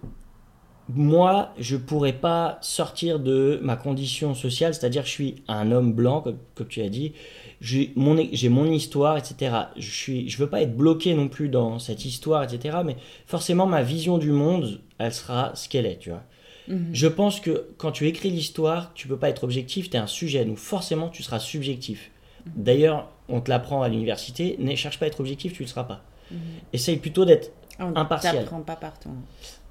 [0.89, 6.21] moi, je pourrais pas sortir de ma condition sociale, c'est-à-dire je suis un homme blanc,
[6.23, 7.13] comme, comme tu as dit,
[7.61, 8.17] j'ai mon,
[8.51, 9.71] mon histoire, etc.
[9.77, 12.79] Je suis, je veux pas être bloqué non plus dans cette histoire, etc.
[12.85, 16.25] Mais forcément, ma vision du monde, elle sera ce qu'elle est, tu vois.
[16.69, 16.91] Mhm.
[16.93, 20.07] Je pense que quand tu écris l'histoire, tu peux pas être objectif, tu es un
[20.07, 22.11] sujet, donc forcément tu seras subjectif.
[22.47, 25.85] D'ailleurs, on te l'apprend à l'université, ne cherche pas à être objectif, tu le seras
[25.85, 26.03] pas.
[26.31, 26.39] Mhm.
[26.73, 27.53] Essaye plutôt d'être...
[27.79, 28.37] On Impartial.
[28.37, 29.11] t'apprend pas partout.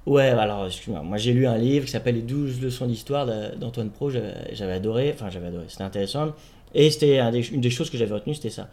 [0.06, 3.26] Ouais, alors excuse-moi, moi j'ai lu un livre qui s'appelle Les 12 leçons d'histoire
[3.56, 6.32] d'Antoine Pro, j'avais adoré, enfin j'avais adoré, c'était intéressant.
[6.74, 7.18] Et c'était
[7.52, 8.68] une des choses que j'avais retenues, c'était ça.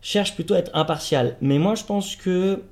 [0.00, 1.36] Cherche plutôt à être impartial.
[1.42, 2.62] Mais moi je pense que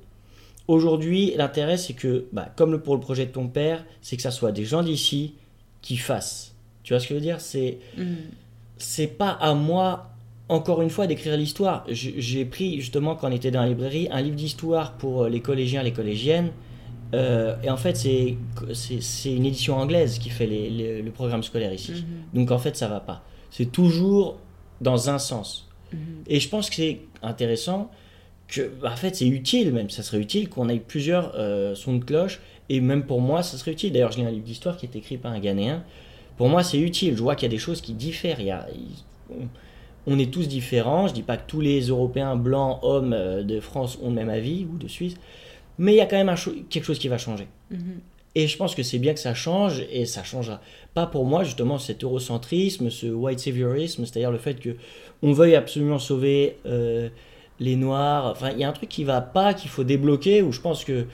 [0.67, 4.31] aujourd'hui, l'intérêt c'est que, bah, comme pour le projet de ton père, c'est que ça
[4.31, 5.33] soit des gens d'ici
[5.81, 6.53] qui fassent.
[6.83, 7.39] Tu vois ce que je veux dire?
[7.41, 8.15] C'est Mhm.
[8.77, 10.09] c'est pas à moi,
[10.49, 11.85] encore une fois, d'écrire l'histoire.
[11.89, 15.39] J'ai pris, justement, quand on était dans la librairie, un livre d'histoire pour euh, les
[15.39, 16.51] collégiens, les collégiennes.
[17.13, 18.35] Euh, et en fait, c'est
[19.25, 21.91] une édition anglaise qui fait les- les- le programme scolaire ici.
[21.93, 22.39] Mhm.
[22.41, 23.23] Donc en fait, ça va pas.
[23.51, 24.37] C'est toujours
[24.81, 25.69] dans un sens.
[25.93, 25.99] Mhm.
[26.27, 27.89] Et je pense que c'est intéressant
[28.47, 29.89] que, bah, en fait, c'est utile même.
[29.89, 32.39] Ça serait utile qu'on ait plusieurs euh, sons de cloche.
[32.69, 33.91] Et même pour moi, ça serait utile.
[33.93, 35.83] D'ailleurs, je lis un livre d'histoire qui est écrit par un Ghanéen.
[36.37, 37.15] Pour moi, c'est utile.
[37.17, 38.39] Je vois qu'il y a des choses qui diffèrent.
[38.39, 39.35] Il y a- il-
[40.07, 41.07] on, est tous différents.
[41.07, 44.29] Je dis pas que tous les Européens blancs, hommes euh, de France ont le même
[44.29, 45.15] avis ou de Suisse.
[45.77, 47.47] Mais il y a quand même un cho- quelque chose qui va changer.
[47.71, 47.99] Mhm.
[48.35, 50.59] Et je pense que c'est bien que ça change, et ça changera.
[50.95, 54.75] Pas pour moi, justement, cet eurocentrisme, ce white saviorisme, c'est-à-dire le fait que
[55.21, 57.09] on veuille absolument sauver euh,
[57.59, 58.27] les Noirs.
[58.31, 60.83] Enfin, il y a un truc qui va pas, qu'il faut débloquer, où je pense
[60.83, 61.05] que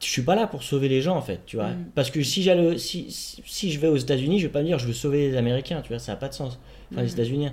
[0.00, 1.68] je suis pas là pour sauver les gens, en fait, tu vois.
[1.70, 1.90] Mm.
[1.94, 2.42] Parce que si,
[2.78, 3.06] si,
[3.44, 5.80] si, je vais aux États-Unis, je vais pas me dire je veux sauver les Américains,
[5.82, 6.58] tu vois, ça n'a pas de sens.
[6.90, 7.12] Enfin, les Mhm.
[7.14, 7.48] États-Unis.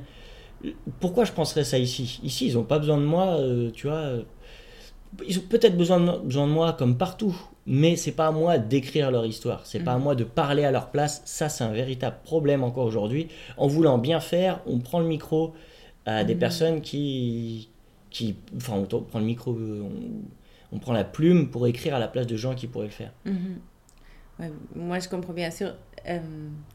[1.00, 2.20] Pourquoi je penserais ça ici?
[2.24, 3.96] Ici, ils ont pas besoin de moi, euh, tu vois.
[3.98, 4.24] euh,
[5.28, 7.36] ils ont peut-être besoin de, besoin de moi comme partout,
[7.66, 10.04] mais c'est pas à moi d'écrire leur histoire, c'est pas à Mhm.
[10.04, 11.22] moi de parler à leur place.
[11.26, 13.28] Ça, c'est un véritable problème encore aujourd'hui.
[13.58, 15.54] En voulant bien faire, on prend le micro
[16.06, 17.70] à des personnes qui,
[18.10, 19.92] qui, enfin, on prend le micro, on,
[20.72, 23.14] on prend la plume pour écrire à la place de gens qui pourraient le faire.
[23.26, 23.60] Mhm.
[24.40, 25.76] Ouais, moi, je comprends bien sûr
[26.08, 26.20] euh,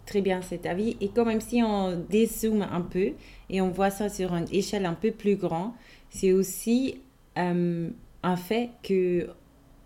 [0.04, 0.96] très bien cet avis.
[1.00, 3.12] Et quand même, si on dézoome un peu
[3.48, 5.72] et on voit ça sur une échelle un peu plus grande,
[6.10, 7.00] c'est aussi
[7.38, 7.88] euh,
[8.22, 9.28] un fait que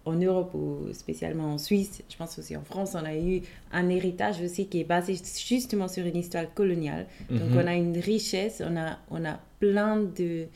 [0.04, 3.90] en Europe ou spécialement en Suisse, je pense aussi en France, on a eu un
[3.90, 5.14] héritage aussi qui est basé
[5.46, 7.06] justement sur une histoire coloniale.
[7.30, 7.58] Donc Mhm.
[7.62, 10.46] on a une richesse, on a, on a plein de,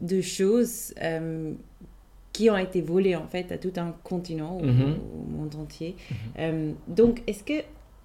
[0.00, 1.52] de choses euh,
[2.32, 4.96] qui ont été volées en fait à tout un continent, au, Mhm.
[5.14, 5.96] au monde entier.
[6.38, 7.62] Euh, donc est-ce que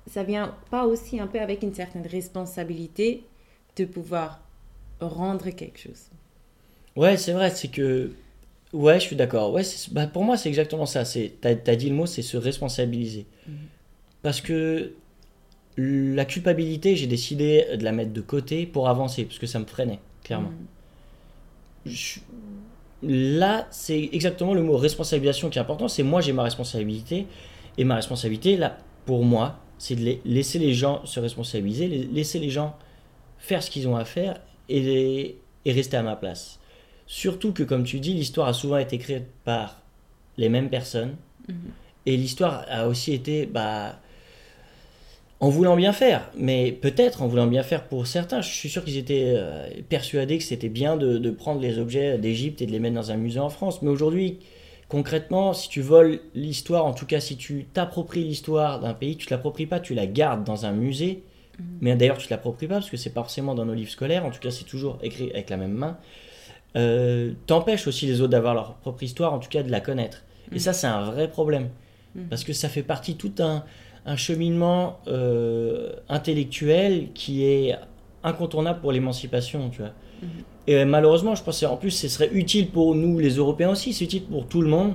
[0.07, 3.23] ça vient pas aussi un peu avec une certaine responsabilité
[3.77, 4.41] de pouvoir
[4.99, 6.09] rendre quelque chose?
[6.95, 8.11] Ouais, c'est vrai, c'est que.
[8.73, 9.53] Ouais, je suis d'accord.
[9.53, 11.05] Ouais, bah, pour moi, c'est exactement ça.
[11.05, 13.25] C'est, t'as, t'as dit le mot, c'est se responsabiliser.
[13.47, 13.53] Mhm.
[14.21, 14.93] Parce que
[15.77, 19.65] la culpabilité, j'ai décidé de la mettre de côté pour avancer, parce que ça me
[19.65, 20.49] freinait, clairement.
[20.49, 20.65] Mhm.
[21.85, 22.19] Je-
[23.03, 25.87] Là, c'est exactement le mot responsabilisation qui est important.
[25.87, 27.27] C'est moi, j'ai ma responsabilité.
[27.77, 32.49] Et ma responsabilité, là, pour moi, c'est de laisser les gens se responsabiliser, laisser les
[32.49, 32.75] gens
[33.37, 36.59] faire ce qu'ils ont à faire et, les- et rester à ma place.
[37.05, 39.81] Surtout que, comme tu dis, l'histoire a souvent été créée par
[40.37, 41.15] les mêmes personnes.
[41.47, 41.55] Mhm.
[42.07, 43.99] Et l'histoire a aussi été bah,
[45.45, 48.41] en voulant bien faire, mais peut-être en voulant bien faire pour certains.
[48.41, 52.17] Je suis sûr qu'ils étaient euh, persuadés que c'était bien de, de prendre les objets
[52.17, 53.83] d'Égypte et de les mettre dans un musée en France.
[53.83, 54.39] Mais aujourd'hui,
[54.89, 59.27] concrètement, si tu voles l'histoire, en tout cas si tu t'appropries l'histoire d'un pays, tu
[59.27, 61.21] ne l'appropries pas, tu la gardes dans un musée.
[61.59, 61.65] Mhm.
[61.79, 64.25] Mais d'ailleurs, tu ne l'appropries pas parce que c'est pas forcément dans nos livres scolaires.
[64.25, 65.99] En tout cas, c'est toujours écrit avec la même main.
[66.75, 70.23] Euh, T'empêches aussi les autres d'avoir leur propre histoire, en tout cas de la connaître.
[70.51, 70.59] Et Mhm.
[70.59, 71.69] ça, c'est un vrai problème.
[72.15, 72.29] Mhm.
[72.29, 73.63] Parce que ça fait partie tout un,
[74.05, 77.75] un cheminement euh, intellectuel qui est
[78.23, 79.91] incontournable pour l'émancipation, tu vois.
[80.21, 80.29] Mhm.
[80.67, 84.05] Et malheureusement, je pense qu'en plus, ce serait utile pour nous, les Européens aussi, c'est
[84.05, 84.93] utile pour tout le monde,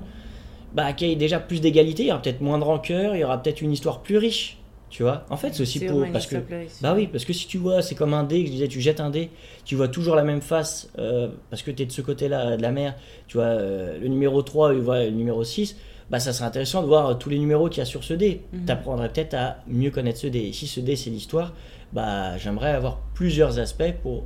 [0.73, 3.20] bah, qu'il y ait déjà plus d'égalité, il y aura peut-être moins de rancœur, il
[3.20, 4.57] y aura peut-être une histoire plus riche.
[4.88, 6.05] Tu vois En fait, c'est aussi pour.
[6.12, 6.37] Parce que,
[6.83, 8.99] bah oui, parce que si tu vois, c'est comme un dé, je disais, tu jettes
[8.99, 9.31] un dé,
[9.64, 12.62] tu vois toujours la même face, euh, parce que tu es de ce côté-là de
[12.62, 12.96] la mer,
[13.29, 15.77] tu vois, euh, le numéro 3, il voit le numéro 6,
[16.11, 18.42] bah ça serait intéressant de voir tous les numéros qu'il y a sur ce dé.
[18.53, 18.66] Mhm.
[18.66, 20.40] Tu apprendrais peut-être à mieux connaître ce dé.
[20.40, 21.55] Et si ce dé, c'est l'histoire,
[21.92, 24.25] bah j'aimerais avoir plusieurs aspects pour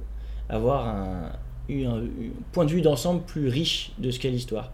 [0.48, 1.32] avoir un,
[1.70, 2.02] un
[2.52, 4.72] point de vue d'ensemble plus riche de ce qu'est l'histoire.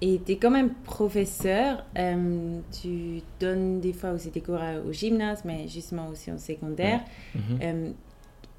[0.00, 4.92] Et tu es quand même professeur, euh, tu donnes des fois aussi des cours au
[4.92, 7.02] gymnase, mais justement aussi en secondaire.
[7.36, 7.58] Mhm.
[7.62, 7.90] Euh,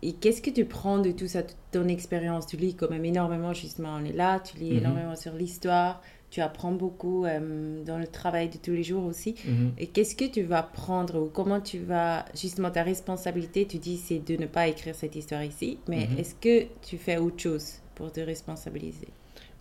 [0.02, 1.42] et qu'est-ce que tu prends de tout ça,
[1.74, 2.48] ton expérience?
[2.48, 4.78] Tu lis quand même énormément, justement, on est là, tu lis mhm.
[4.78, 6.02] énormément sur l'histoire,
[6.34, 9.36] tu apprends beaucoup euh, dans le travail de tous les jours aussi.
[9.46, 9.74] Mhm.
[9.78, 13.98] Et qu'est-ce que tu vas prendre ou comment tu vas, justement, ta responsabilité, tu dis
[13.98, 17.74] c'est de ne pas écrire cette histoire ici, mais est-ce que tu fais autre chose
[17.94, 19.10] pour te responsabiliser?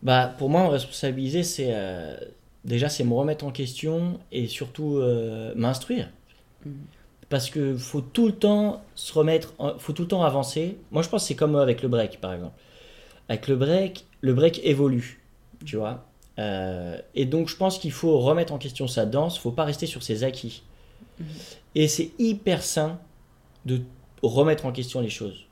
[0.02, 2.16] Bah, Pour moi, me responsabiliser, c'est euh,
[2.64, 6.08] déjà c'est me remettre en question et surtout euh, m'instruire.
[6.64, 6.72] Mhm.
[7.28, 10.78] Parce que faut tout le temps se remettre, faut tout le temps avancer.
[10.90, 12.58] Moi, je pense que c'est comme avec le break, par exemple.
[13.28, 15.20] Avec le break, le break évolue,
[15.66, 16.06] tu vois.
[16.38, 19.38] Euh, et donc, je pense qu'il faut remettre en question sa danse.
[19.38, 20.62] Faut pas rester sur ses acquis.
[21.18, 21.26] Mhm.
[21.74, 22.98] Et c'est hyper sain
[23.64, 23.80] de
[24.22, 25.46] remettre en question les choses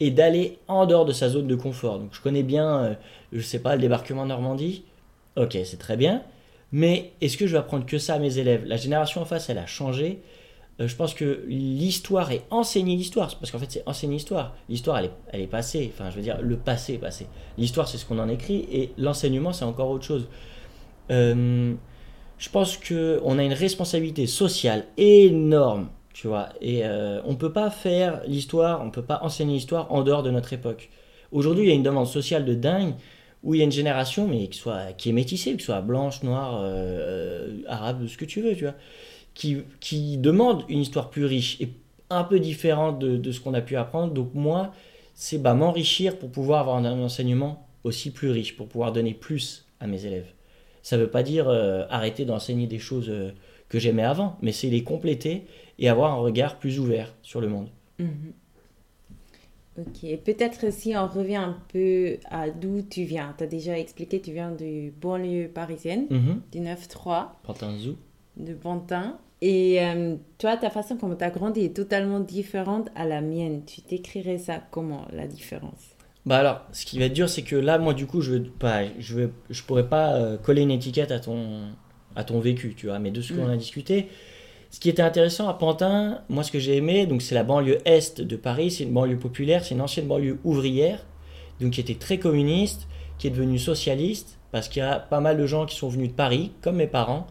[0.00, 1.98] et d'aller en dehors de sa zone de confort.
[1.98, 2.94] Donc je connais bien, je euh,
[3.32, 4.84] je sais pas, le débarquement Normandie.
[5.36, 6.22] Ok, c'est très bien.
[6.72, 8.64] Mais est-ce que je vais apprendre que ça à mes élèves?
[8.64, 10.20] La génération en face, elle a changé.
[10.80, 13.36] Euh, je pense que l'histoire est enseigner l'histoire.
[13.38, 14.54] Parce qu'en fait, c'est enseigner l'histoire.
[14.68, 14.98] L'histoire,
[15.32, 15.92] elle est, passée.
[15.92, 17.26] Enfin, je veux dire, le passé est passé.
[17.58, 18.66] L'histoire, c'est ce qu'on en écrit.
[18.72, 20.28] Et l'enseignement, c'est encore autre chose.
[21.10, 21.74] Euh,
[22.38, 25.88] je pense qu'on a une responsabilité sociale énorme
[26.20, 26.50] tu vois.
[26.60, 30.30] Et euh, on peut pas faire l'histoire, on peut pas enseigner l'histoire en dehors de
[30.30, 30.90] notre époque.
[31.32, 32.94] Aujourd'hui, il y a une demande sociale de dingue
[33.42, 36.22] où il y a une génération, mais qui, soit, qui est métissée, que soit blanche,
[36.22, 38.74] noire, euh, euh, arabe, ce que tu veux, tu vois,
[39.40, 41.70] qui, qui demande une histoire plus riche et
[42.10, 44.12] un peu différente de, de ce qu'on a pu apprendre.
[44.12, 44.70] Donc moi,
[45.14, 49.64] c'est bah, m'enrichir pour pouvoir avoir un, enseignement aussi plus riche, pour pouvoir donner plus
[49.80, 50.30] à mes élèves.
[50.82, 51.48] Ça ne veut pas dire
[51.88, 53.10] arrêter d'enseigner des choses
[53.70, 55.44] que j'aimais avant, mais c'est les compléter
[55.78, 57.68] et avoir un regard plus ouvert sur le monde.
[57.98, 58.32] Mhm.
[59.78, 63.34] Ok, peut-être si on revient un peu à d'où tu viens.
[63.38, 66.42] Tu as déjà expliqué, tu viens du banlieue parisienne, mhm.
[66.52, 67.28] du 9-3.
[67.42, 67.96] Pantin Zoo.
[68.36, 69.18] De Pantin.
[69.42, 73.62] Et euh, toi, ta façon comment tu as grandi est totalement différente à la mienne.
[73.64, 75.96] Tu t'écrirais ça comment, la différence?
[76.26, 78.44] Bah alors, ce qui va être dur, c'est que là, moi, du coup, je ne
[78.98, 81.62] je, veux, je pourrais pas euh, coller une étiquette à ton,
[82.14, 82.98] à ton vécu, tu vois.
[82.98, 83.50] Mais de ce qu'on mm.
[83.50, 84.08] a discuté,
[84.70, 87.78] ce qui était intéressant à Pantin, moi ce que j'ai aimé, donc c'est la banlieue
[87.86, 91.04] est de Paris, c'est une banlieue populaire, c'est une ancienne banlieue ouvrière,
[91.60, 92.86] donc qui était très communiste,
[93.18, 96.10] qui est devenue socialiste, parce qu'il y a pas mal de gens qui sont venus
[96.10, 97.26] de Paris, comme mes parents.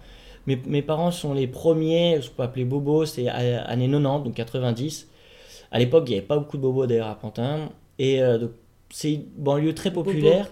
[0.47, 4.33] Mes, mes parents sont les premiers, ce qu'on peut appeler bobos, c'est années 90, donc
[4.33, 5.07] 90.
[5.71, 7.69] À l'époque, il n'y avait pas beaucoup de bobos d'ailleurs à Pantin.
[7.99, 8.47] Et euh,
[8.89, 10.49] c'est une banlieue très populaire.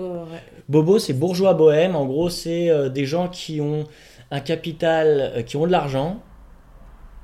[0.69, 1.95] Bobo, c'est bourgeois bohème.
[1.95, 3.85] En gros, c'est euh, des gens qui ont
[4.31, 6.19] un capital, euh, qui ont de l'argent,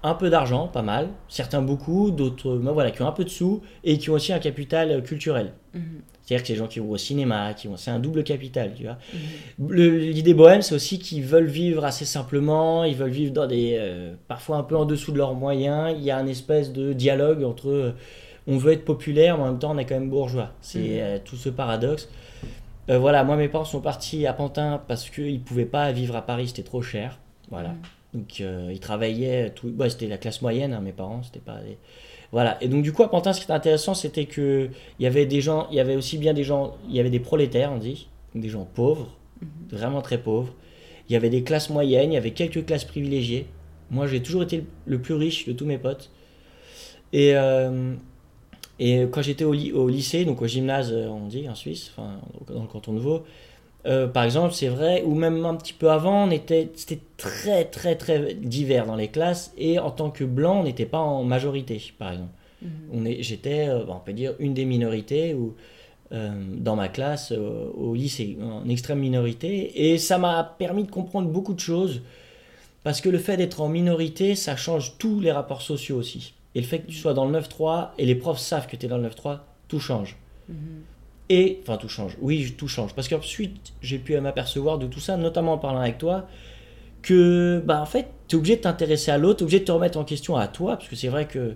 [0.03, 3.29] un peu d'argent, pas mal, certains beaucoup, d'autres ben voilà, qui ont un peu de
[3.29, 5.53] sous et qui ont aussi un capital euh, culturel.
[5.73, 6.01] Mhm.
[6.21, 8.73] C'est-à-dire que c'est des gens qui vont au cinéma, qui vont, c'est un double capital,
[8.75, 8.97] tu vois.
[9.59, 9.73] Mhm.
[9.73, 14.13] L'idée bohème, c'est aussi qu'ils veulent vivre assez simplement, ils veulent vivre dans des, euh,
[14.27, 15.95] parfois un peu en dessous de leurs moyens.
[15.97, 17.91] Il y a un espèce de dialogue entre, euh,
[18.45, 20.51] on veut être populaire, mais en même temps on est quand même bourgeois.
[20.61, 21.19] C'est mhm.
[21.23, 22.09] tout ce paradoxe.
[22.89, 26.49] voilà, moi mes parents sont partis à Pantin parce qu'ils pouvaient pas vivre à Paris,
[26.49, 27.19] c'était trop cher.
[27.49, 27.75] Voilà.
[28.13, 29.69] Donc euh, ils travaillaient, tout...
[29.71, 31.59] bah, c'était la classe moyenne, hein, mes parents, c'était pas
[32.31, 35.07] Voilà, et donc du coup à Pantin, ce qui était intéressant, c'était que il y
[35.07, 37.71] avait des gens, il y avait aussi bien des gens, il y avait des prolétaires,
[37.71, 39.47] on dit, des gens pauvres, mhm.
[39.71, 40.53] vraiment très pauvres.
[41.09, 43.47] Il y avait des classes moyennes, il y avait quelques classes privilégiées.
[43.91, 46.11] Moi, j'ai toujours été le plus riche de tous mes potes.
[47.11, 47.93] Et, euh,
[48.79, 52.61] et quand j'étais au, au, lycée, donc au gymnase, on dit en Suisse, enfin, dans
[52.61, 53.25] le canton de Vaud,
[53.85, 57.65] euh, par exemple, c'est vrai, ou même un petit peu avant, on était, c'était très
[57.65, 61.23] très très divers dans les classes, et en tant que blanc, on n'était pas en
[61.23, 62.31] majorité, par exemple.
[62.61, 62.69] Mhm.
[62.93, 65.55] On est, j'étais, euh, on peut dire, une des minorités, ou
[66.13, 71.27] euh, dans ma classe, au lycée, en extrême minorité, et ça m'a permis de comprendre
[71.27, 72.01] beaucoup de choses,
[72.83, 76.33] parce que le fait d'être en minorité, ça change tous les rapports sociaux aussi.
[76.55, 78.85] Et le fait que tu sois dans le 9-3, et les profs savent que tu
[78.85, 80.15] es dans le 9-3, tout change.
[80.47, 80.83] Mhm.
[81.29, 82.17] Et, enfin, tout change.
[82.21, 82.93] Oui, tout change.
[82.93, 86.27] Parce qu'ensuite, j'ai pu m'apercevoir de tout ça, notamment en parlant avec toi,
[87.01, 89.65] que, bah, en fait, tu es obligé de t'intéresser à l'autre, tu es obligé de
[89.65, 91.55] te remettre en question à toi, parce que c'est vrai que,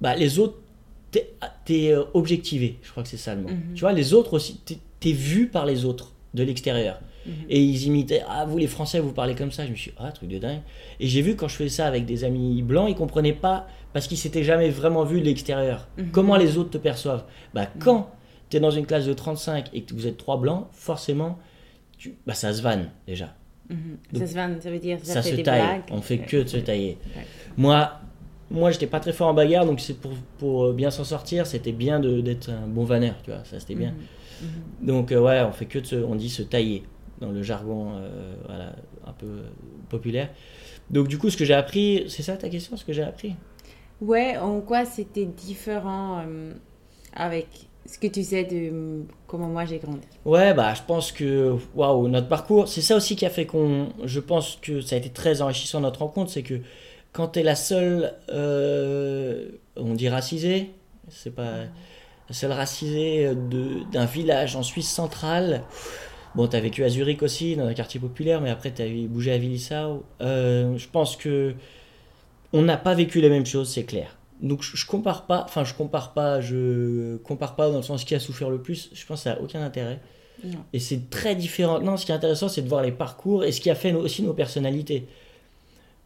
[0.00, 0.58] bah, les autres,
[1.10, 1.30] t'es
[1.68, 3.48] es objectivé, je crois que c'est ça le mot.
[3.48, 3.74] Mhm.
[3.74, 7.00] Tu vois, les autres aussi, t'es es vu par les autres de l'extérieur.
[7.48, 9.64] Et ils imitaient Ah, vous les Français, vous parlez comme ça.
[9.64, 10.60] Je me suis dit Ah, truc de dingue.
[11.00, 14.06] Et j'ai vu quand je faisais ça avec des amis blancs, ils comprenaient pas parce
[14.06, 15.88] qu'ils s'étaient jamais vraiment vus de l'extérieur.
[15.96, 16.10] Mhm.
[16.10, 17.24] Comment les autres te perçoivent?
[17.54, 18.10] Bah, quand
[18.50, 21.38] tu es dans une classe de 35 et que vous êtes trois blancs, forcément,
[21.98, 22.14] tu...
[22.26, 23.34] bah, ça se vanne déjà.
[23.70, 23.98] Mhm.
[24.18, 25.60] Ça se vanne, ça veut dire ça, Ça fait se des taille.
[25.62, 25.82] blagues.
[25.90, 26.98] On fait que de se tailler.
[27.16, 27.22] Ouais.
[27.56, 27.92] Moi,
[28.50, 31.46] moi j'étais pas très fort en bagarre, donc c'est pour, pour euh, bien s'en sortir,
[31.46, 33.92] c'était bien d'être un bon vanneur, tu vois, ça c'était bien.
[33.92, 34.48] Mhm.
[34.80, 34.86] Mhm.
[34.86, 36.82] Donc euh, ouais, on fait que de se, on dit se tailler
[37.20, 38.76] dans le jargon euh, voilà,
[39.06, 39.42] un peu euh,
[39.88, 40.28] populaire.
[40.90, 43.34] Donc du coup, ce que j'ai appris, c'est ça ta question, ce que j'ai appris?
[44.02, 46.22] Ouais, en quoi c'était différent
[47.14, 47.46] avec
[47.86, 50.00] ce que tu sais de euh, comment moi j'ai grandi.
[50.24, 53.88] Ouais, bah je pense que waouh, notre parcours, c'est ça aussi qui a fait qu'on
[54.04, 56.60] je pense que ça a été très enrichissant notre rencontre, c'est que
[57.12, 60.70] quand tu es la seule euh, on dit racisée,
[61.08, 61.64] c'est pas
[62.28, 65.62] la seule racisée de d'un village en Suisse centrale.
[66.34, 68.86] Bon, tu as vécu à Zurich aussi, dans un quartier populaire, mais après tu as
[69.08, 70.04] bougé à Willisau.
[70.20, 71.54] Euh, je pense que
[72.52, 74.16] on n'a pas vécu les mêmes choses, c'est clair.
[74.40, 78.14] Donc je, compare pas, enfin je compare pas, je compare pas dans le sens qui
[78.14, 78.90] a souffert le plus.
[78.92, 80.00] Je pense que ça a aucun intérêt.
[80.42, 80.58] Non.
[80.72, 81.80] Et c'est très différent.
[81.80, 83.92] Non, ce qui est intéressant, c'est de voir les parcours et ce qui a fait
[83.92, 85.06] nos- aussi nos personnalités.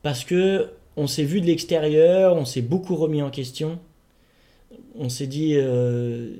[0.02, 3.78] Parce que on s'est vu de l'extérieur, on s'est beaucoup remis en question.
[4.98, 6.34] On s'est dit, euh,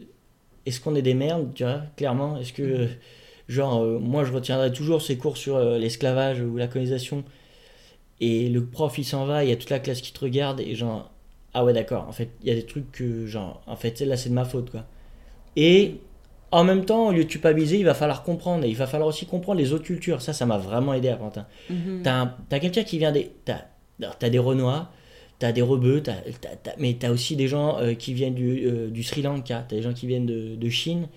[0.67, 2.37] est-ce qu'on est des merdes, tu vois, clairement?
[2.39, 2.89] Est-ce que,
[3.49, 7.25] genre, euh, moi je retiendrai toujours ces cours sur euh, l'esclavage ou la colonisation,
[8.21, 10.61] et le prof il s'en va, il y a toute la classe qui te regarde,
[10.61, 11.11] et genre,
[11.55, 14.17] ah ouais, d'accord, en fait, il y a des trucs que, genre, en fait, là
[14.17, 14.85] c'est de ma faute, quoi.
[15.57, 15.97] Et
[16.51, 19.09] en même temps, au lieu de culpabiliser, il va falloir comprendre, et il va falloir
[19.09, 20.23] aussi comprendre les autres cultures.
[20.23, 21.47] Ça, ça m'a vraiment aidé à Pantin.
[21.71, 22.01] Mhm.
[22.05, 23.33] T'as un- t'as quelqu'un qui vient des.
[23.45, 23.63] T'as
[24.21, 24.91] t'as des Renois,
[25.41, 28.65] t'as des Rebeux, t'as- t'as- t'as- mais t'as aussi des gens euh, qui viennent du,
[28.67, 31.09] euh, du Sri Lanka, t'as des gens qui viennent de, de Chine.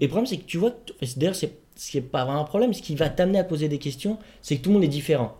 [0.00, 2.40] Et le problème, c'est que tu vois, t- d'ailleurs, c'est ce qui est pas vraiment
[2.40, 4.84] un problème, ce qui va t'amener à poser des questions, c'est que tout le monde
[4.84, 5.36] est différent.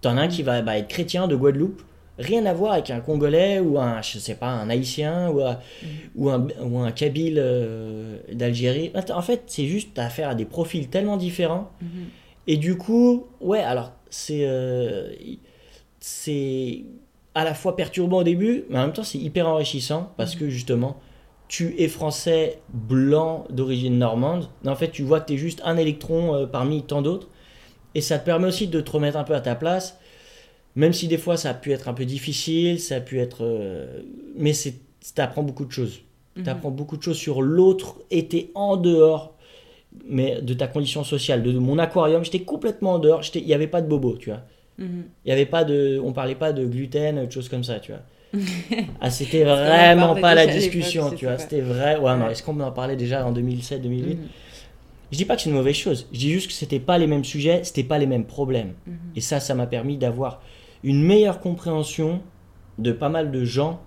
[0.00, 1.82] T'en as un qui va bah, être chrétien de Guadeloupe,
[2.18, 5.58] rien à voir avec un Congolais ou un, je sais pas, un Haïtien ou un,
[6.14, 8.92] ou un, ou un Kabyle euh, d'Algérie.
[9.12, 11.70] En fait, c'est juste affaire à des profils tellement différents.
[11.82, 11.88] Mhm.
[12.46, 15.12] Et du coup, ouais, alors c'est euh,
[15.98, 16.84] c'est
[17.34, 20.48] à la fois perturbant au début, mais en même temps c'est hyper enrichissant parce que
[20.48, 21.00] justement,
[21.48, 25.62] tu es français blanc d'origine normande, mais en fait tu vois que tu es juste
[25.64, 27.28] un électron euh, parmi tant d'autres,
[27.94, 29.98] et ça te permet aussi de te remettre un peu à ta place,
[30.76, 33.44] même si des fois ça a pu être un peu difficile, ça a pu être...
[33.44, 34.02] euh,
[34.36, 34.74] mais c'est
[35.14, 36.00] t'apprends beaucoup de choses.
[36.36, 36.44] Mhm.
[36.44, 39.34] T'apprends beaucoup de choses sur l'autre t'es en dehors
[40.08, 43.54] mais de ta condition sociale, de, de mon aquarium, j'étais complètement en dehors, il n'y
[43.54, 44.40] avait pas de bobo, tu vois.
[44.78, 45.04] Mhm.
[45.24, 47.92] Il y avait pas de, on parlait pas de gluten, de choses comme ça, tu
[47.92, 48.02] vois.
[49.00, 51.38] ah, c'était vraiment pas la discussion, tu vois.
[51.38, 51.96] C'était vrai.
[51.96, 54.18] Ouais, non, est-ce qu'on en parlait déjà en 2007, 2008 Mhm.
[55.12, 56.08] Je dis pas que c'est une mauvaise chose.
[56.12, 58.72] Je dis juste que c'était pas les mêmes sujets, c'était pas les mêmes problèmes.
[58.86, 58.96] Mhm.
[59.14, 60.42] Et ça, ça m'a permis d'avoir
[60.84, 62.20] une meilleure compréhension
[62.78, 63.80] de pas mal de gens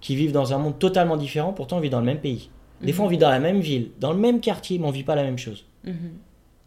[0.00, 2.50] qui vivent dans un monde totalement différent, pourtant on vit dans le même pays.
[2.80, 5.02] Des fois, on vit dans la même ville, dans le même quartier, mais on vit
[5.02, 5.66] pas la même chose.
[5.84, 6.12] Mhm.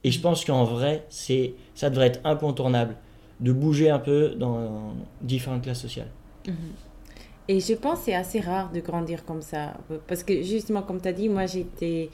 [0.03, 2.97] Et je pense qu'en vrai, c'est, ça devrait être incontournable
[3.39, 6.11] de bouger un peu dans différentes classes sociales.
[7.47, 9.73] Et je pense que c'est assez rare de grandir comme ça.
[10.07, 12.09] Parce que justement, comme tu as dit, moi j'étais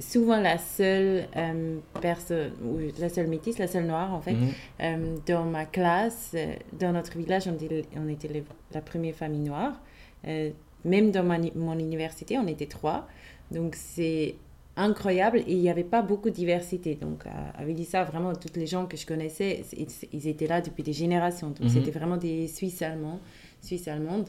[0.00, 4.48] souvent la seule euh, personne, ou la seule métisse, la seule noire en fait, Mhm.
[4.82, 6.32] euh, dans ma classe.
[6.34, 9.80] euh, Dans notre village, on était, on était les- la première famille noire.
[10.26, 10.50] Euh,
[10.84, 13.06] même dans ma mon université, on était trois.
[13.50, 14.36] Donc c'est
[14.76, 16.94] incroyable et il n'y avait pas beaucoup de diversité.
[16.94, 20.60] Donc à, à Vélissa, vraiment, toutes les gens que je connaissais, ils, ils étaient là
[20.62, 21.48] depuis des générations.
[21.48, 21.68] Donc Mhm.
[21.68, 23.20] c'était vraiment des Suisses allemands,
[23.60, 24.28] Suisses allemandes.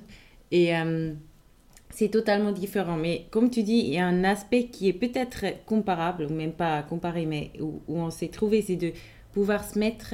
[0.51, 0.75] Et
[1.93, 2.97] c'est totalement différent.
[2.97, 6.53] Mais comme tu dis, il y a un aspect qui est peut-être comparable, ou même
[6.53, 8.91] pas comparé, mais où, où on s'est trouvé, c'est de
[9.33, 10.13] pouvoir se mettre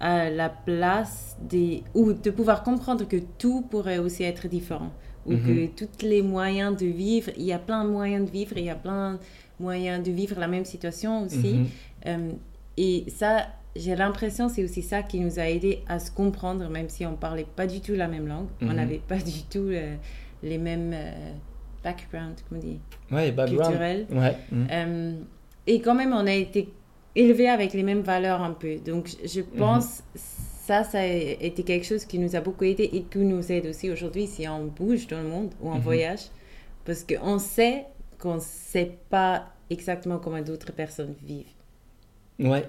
[0.00, 1.82] à la place des...
[1.94, 4.90] ou de pouvoir comprendre que tout pourrait aussi être différent.
[5.26, 5.40] Ou Mhm.
[5.46, 8.64] que tous les moyens de vivre, il y a plein de moyens de vivre, il
[8.64, 9.18] y a plein de
[9.62, 11.52] moyens de vivre la même situation aussi.
[11.54, 11.66] Mhm.
[12.06, 12.30] Euh,
[12.78, 16.88] et ça, j'ai l'impression, c'est aussi ça qui nous a aidé à se comprendre, même
[16.88, 18.72] si on parlait pas du tout la même langue, on Mhm.
[18.76, 19.96] n'avait pas du tout euh,
[20.42, 21.32] les mêmes euh,
[21.84, 22.78] background, comment on dit,
[23.10, 23.62] Ouais, background.
[23.66, 24.06] culturels.
[24.10, 24.36] Ouais.
[24.52, 24.66] mhm.
[24.70, 25.12] Euh,
[25.66, 26.68] et quand même, on a été
[27.16, 28.76] élevés avec les mêmes valeurs un peu.
[28.78, 32.84] Donc, je- je pense ça, ça a été quelque chose qui nous a beaucoup aidé
[32.92, 35.80] et qui nous aide aussi aujourd'hui si on bouge dans le monde ou on Mhm.
[35.80, 36.20] voyage.
[36.84, 37.84] Parce qu'on sait
[38.18, 41.46] qu'on ne sait pas exactement comment d'autres personnes vivent.
[42.38, 42.64] Ouais.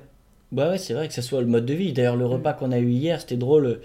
[0.51, 1.93] Bah ouais, c'est vrai que ça soit le mode de vie.
[1.93, 3.81] D'ailleurs, le repas qu'on a eu hier, c'était drôle.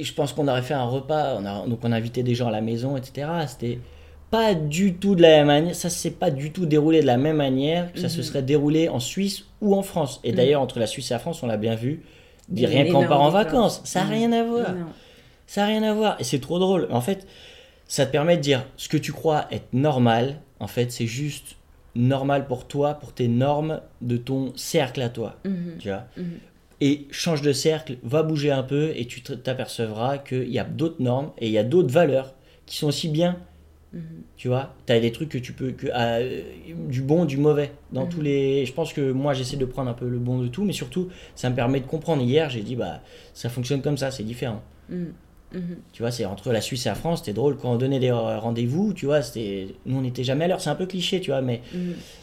[0.00, 2.48] Je pense qu'on aurait fait un repas, on a, donc on a invité des gens
[2.48, 3.28] à la maison, etc.
[3.48, 3.78] C'était
[4.30, 5.74] pas du tout de la même manière.
[5.74, 8.22] Ça s'est pas du tout déroulé de la même manière que ça se Mhm.
[8.24, 10.20] serait déroulé en Suisse ou en France.
[10.24, 10.36] Et Mhm.
[10.36, 12.02] d'ailleurs, entre la Suisse et la France, on l'a bien vu.
[12.50, 14.12] A Rien une quand on part en vacances, ça n'a Mhm.
[14.12, 14.72] rien à voir.
[14.72, 14.86] Non.
[15.46, 16.16] Ça n'a rien à voir.
[16.20, 16.88] Et c'est trop drôle.
[16.90, 17.26] En fait,
[17.86, 20.40] ça te permet de dire ce que tu crois être normal.
[20.60, 21.56] En fait, c'est juste
[21.94, 25.36] normal pour toi, pour tes normes de ton cercle à toi.
[25.78, 26.04] Tu vois?
[26.80, 31.00] Et change de cercle, va bouger un peu et tu t'apercevras qu'il y a d'autres
[31.02, 32.34] normes et il y a d'autres valeurs
[32.66, 33.38] qui sont aussi bien.
[33.92, 34.02] Mhm.
[34.36, 35.70] Tu vois, tu as des trucs que tu peux.
[35.70, 36.42] Que, ah, euh,
[36.88, 37.70] du bon, du mauvais.
[37.92, 38.08] Dans Mhm.
[38.10, 38.66] tous les.
[38.66, 41.08] Je pense que moi, j'essaie de prendre un peu le bon de tout, mais surtout,
[41.34, 42.22] ça me permet de comprendre.
[42.22, 43.00] Hier, j'ai dit, bah,
[43.32, 44.62] ça fonctionne comme ça, c'est différent.
[44.90, 45.12] Mhm.
[45.92, 48.10] Tu vois, c'est entre la Suisse et la France, c'était drôle quand on donnait des
[48.10, 49.68] rendez-vous, tu vois, c'était.
[49.86, 51.62] Nous, on n'était jamais à l'heure, c'est un peu cliché, tu vois, mais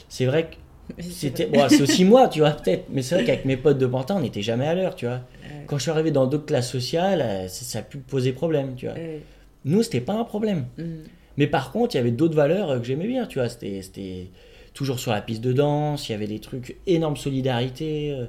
[0.10, 0.56] c'est vrai que
[1.00, 1.46] c'était.
[1.48, 4.18] Bon, c'est aussi moi, tu vois, peut-être, mais c'est vrai qu'avec mes potes de Pantin,
[4.18, 5.16] on n'était jamais à l'heure, tu vois.
[5.16, 5.64] Ouais.
[5.68, 8.76] Quand je suis arrivé dans d'autres classes sociales, euh, ça, ça a pu poser problème,
[8.76, 8.96] tu vois.
[8.96, 9.22] Ouais.
[9.66, 10.66] Nous, c'était pas un problème.
[10.78, 11.04] Mhm.
[11.38, 13.50] Mais par contre, il y avait d'autres valeurs euh, que j'aimais bien, tu vois.
[13.50, 14.30] C'était,
[14.74, 18.12] toujours sur la piste de danse, il y avait des trucs, énorme solidarité.
[18.12, 18.26] euh,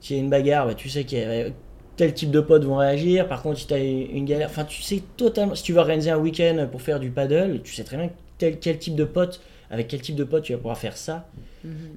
[0.00, 1.52] S'il y a une bagarre, bah, tu sais qu'il y avait
[1.96, 3.26] tel type de potes vont réagir.
[3.26, 5.56] Par contre, si tu as une galère, enfin, tu sais totalement.
[5.56, 8.58] Si tu vas organiser un week-end pour faire du paddle, tu sais très bien tel,
[8.60, 9.40] quel type de pote,
[9.70, 11.28] avec quel type de pote tu vas pouvoir faire ça.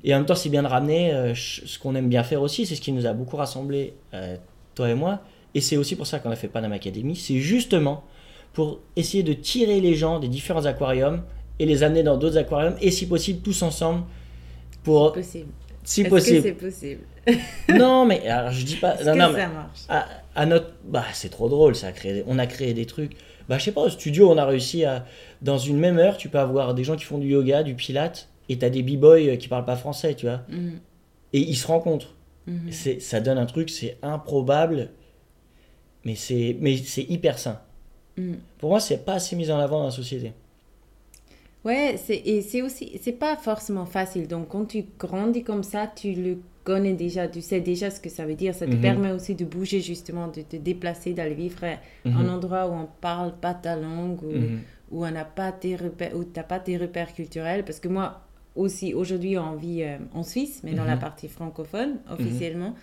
[0.03, 2.65] Et en même temps, c'est bien de ramener euh, ce qu'on aime bien faire aussi.
[2.65, 4.35] C'est ce qui nous a beaucoup rassemblés, euh,
[4.75, 5.19] toi et moi.
[5.53, 7.15] Et c'est aussi pour ça qu'on a fait Panama Academy.
[7.15, 8.03] C'est justement
[8.53, 11.21] pour essayer de tirer les gens des différents aquariums
[11.59, 12.75] et les amener dans d'autres aquariums.
[12.81, 14.03] Et si possible, tous ensemble.
[14.83, 15.47] Pour, Possible.
[15.83, 16.41] si possible.
[16.41, 17.01] que c'est possible?
[17.69, 18.95] Non, mais alors je dis pas.
[19.03, 19.79] Non, que non, mais ça marche?
[19.89, 20.71] à, à notre.
[20.87, 21.87] Bah, c'est trop drôle, ça.
[21.87, 23.11] a créé- On a créé des trucs.
[23.47, 25.05] Bah, je sais pas, au studio, on a réussi à.
[25.43, 28.27] Dans une même heure, tu peux avoir des gens qui font du yoga, du pilate,
[28.49, 30.41] et t'as des b-boys qui parlent pas français, tu vois.
[30.49, 30.79] Mhm.
[31.33, 32.15] Et ils se rencontrent.
[32.47, 32.71] Mhm.
[32.71, 34.89] C'est, ça donne un truc, c'est improbable,
[36.03, 37.59] mais c'est, mais c'est hyper sain.
[38.17, 38.37] Mhm.
[38.57, 40.33] Pour moi, c'est pas assez mis en avant dans la société.
[41.63, 44.27] Ouais, c'est, et c'est aussi, c'est pas forcément facile.
[44.27, 48.09] Donc, quand tu grandis comme ça, tu le connais déjà, tu sais déjà ce que
[48.09, 48.55] ça veut dire.
[48.55, 48.81] Ça te Mhm.
[48.81, 51.77] permet aussi de bouger, justement, de te déplacer, d'aller vivre à
[52.09, 52.29] un Mhm.
[52.29, 54.59] endroit où on parle pas ta langue, où, Mhm.
[54.91, 57.63] où on n'a pas tes repères, où t'as pas tes repères culturels.
[57.63, 58.21] Parce que moi,
[58.55, 61.01] aussi, aujourd'hui, on vit euh, en Suisse, mais dans la Mhm.
[61.01, 62.75] partie francophone, officiellement.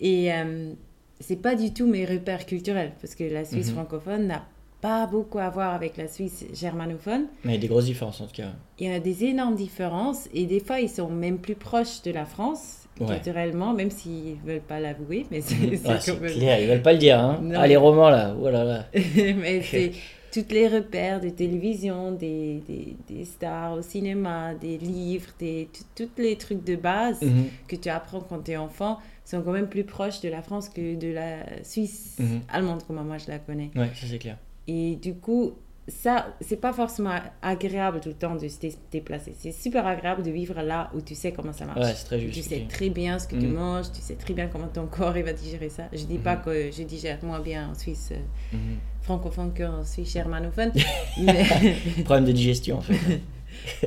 [0.00, 0.72] Et euh,
[1.20, 3.74] c'est pas du tout mes repères culturels, parce que la Suisse Mhm.
[3.74, 4.46] francophone n'a
[4.80, 7.26] pas beaucoup à voir avec la Suisse germanophone.
[7.42, 8.52] Mais il y a des grosses différences en tout cas.
[8.78, 12.12] Il y a des énormes différences et des fois ils sont même plus proches de
[12.12, 13.06] la France Ouais.
[13.14, 15.70] culturellement, même s'ils veulent pas l'avouer, mais c'est Mhm.
[15.70, 17.18] Ouais, clair, ils veulent pas le dire.
[17.18, 17.42] Hein.
[17.56, 18.86] Ah, les romans là, oh là là.
[18.94, 19.92] mais c'est
[20.32, 26.08] toutes les repères de télévision, des, des, des stars au cinéma, des livres, des, tous
[26.18, 27.46] les trucs de base Mhm.
[27.66, 30.68] que tu apprends quand tu es enfant sont quand même plus proches de la France
[30.68, 32.40] que de la Suisse Mhm.
[32.48, 33.70] allemande, comme moi je la connais.
[33.76, 34.38] Ouais, ça c'est clair.
[34.66, 35.52] Et du coup,
[35.88, 39.34] ça, c'est pas forcément agréable tout le temps de se dé- déplacer.
[39.38, 41.80] C'est super agréable de vivre là où tu sais comment ça marche.
[41.80, 42.34] Ouais, c'est très juste.
[42.34, 43.54] tu sais très bien ce que tu Mhm.
[43.54, 45.84] manges, tu sais très bien comment ton corps il va digérer ça.
[45.92, 46.42] Je dis pas Mhm.
[46.42, 48.76] que je digère moins bien en Suisse euh, Mhm.
[49.02, 50.72] francophone qu'en Suisse germanophone,
[51.22, 51.44] mais,
[52.04, 53.20] Problème de digestion en fait.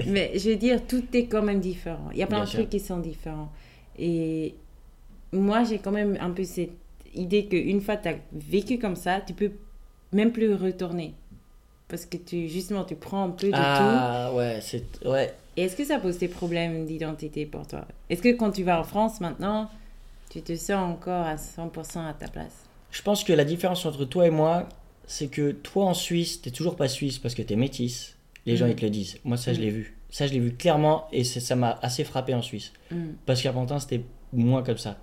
[0.08, 2.10] mais je veux dire, tout est quand même différent.
[2.14, 2.60] Il y a plein Bien de sûr.
[2.60, 3.52] trucs qui sont différents.
[3.99, 4.56] Et
[5.32, 6.72] moi, j'ai quand même un peu cette
[7.14, 9.52] idée qu'une fois que tu as vécu comme ça, tu peux
[10.14, 11.14] même plus retourner.
[11.91, 13.59] Parce que tu, justement, tu prends un peu de tout.
[13.61, 15.31] ah ouais, c'est ouais.
[15.57, 17.85] Et est-ce que ça pose des problèmes d'identité pour toi?
[18.09, 19.69] Est-ce que quand tu vas en France maintenant,
[20.29, 22.55] tu te sens encore à 100% à ta place?
[22.91, 24.67] Je pense que la différence entre toi et moi,
[25.05, 28.15] c'est que toi en Suisse, t'es toujours pas suisse parce que t'es métisse.
[28.45, 28.71] Les gens Mhm.
[28.71, 29.17] ils te le disent.
[29.25, 29.63] Moi ça je Mhm.
[29.65, 29.97] l'ai vu.
[30.09, 32.71] Ça je l'ai vu clairement et ça m'a assez frappé en Suisse.
[32.89, 34.97] Mhm, Parce qu'à Pantin c'était moins comme ça.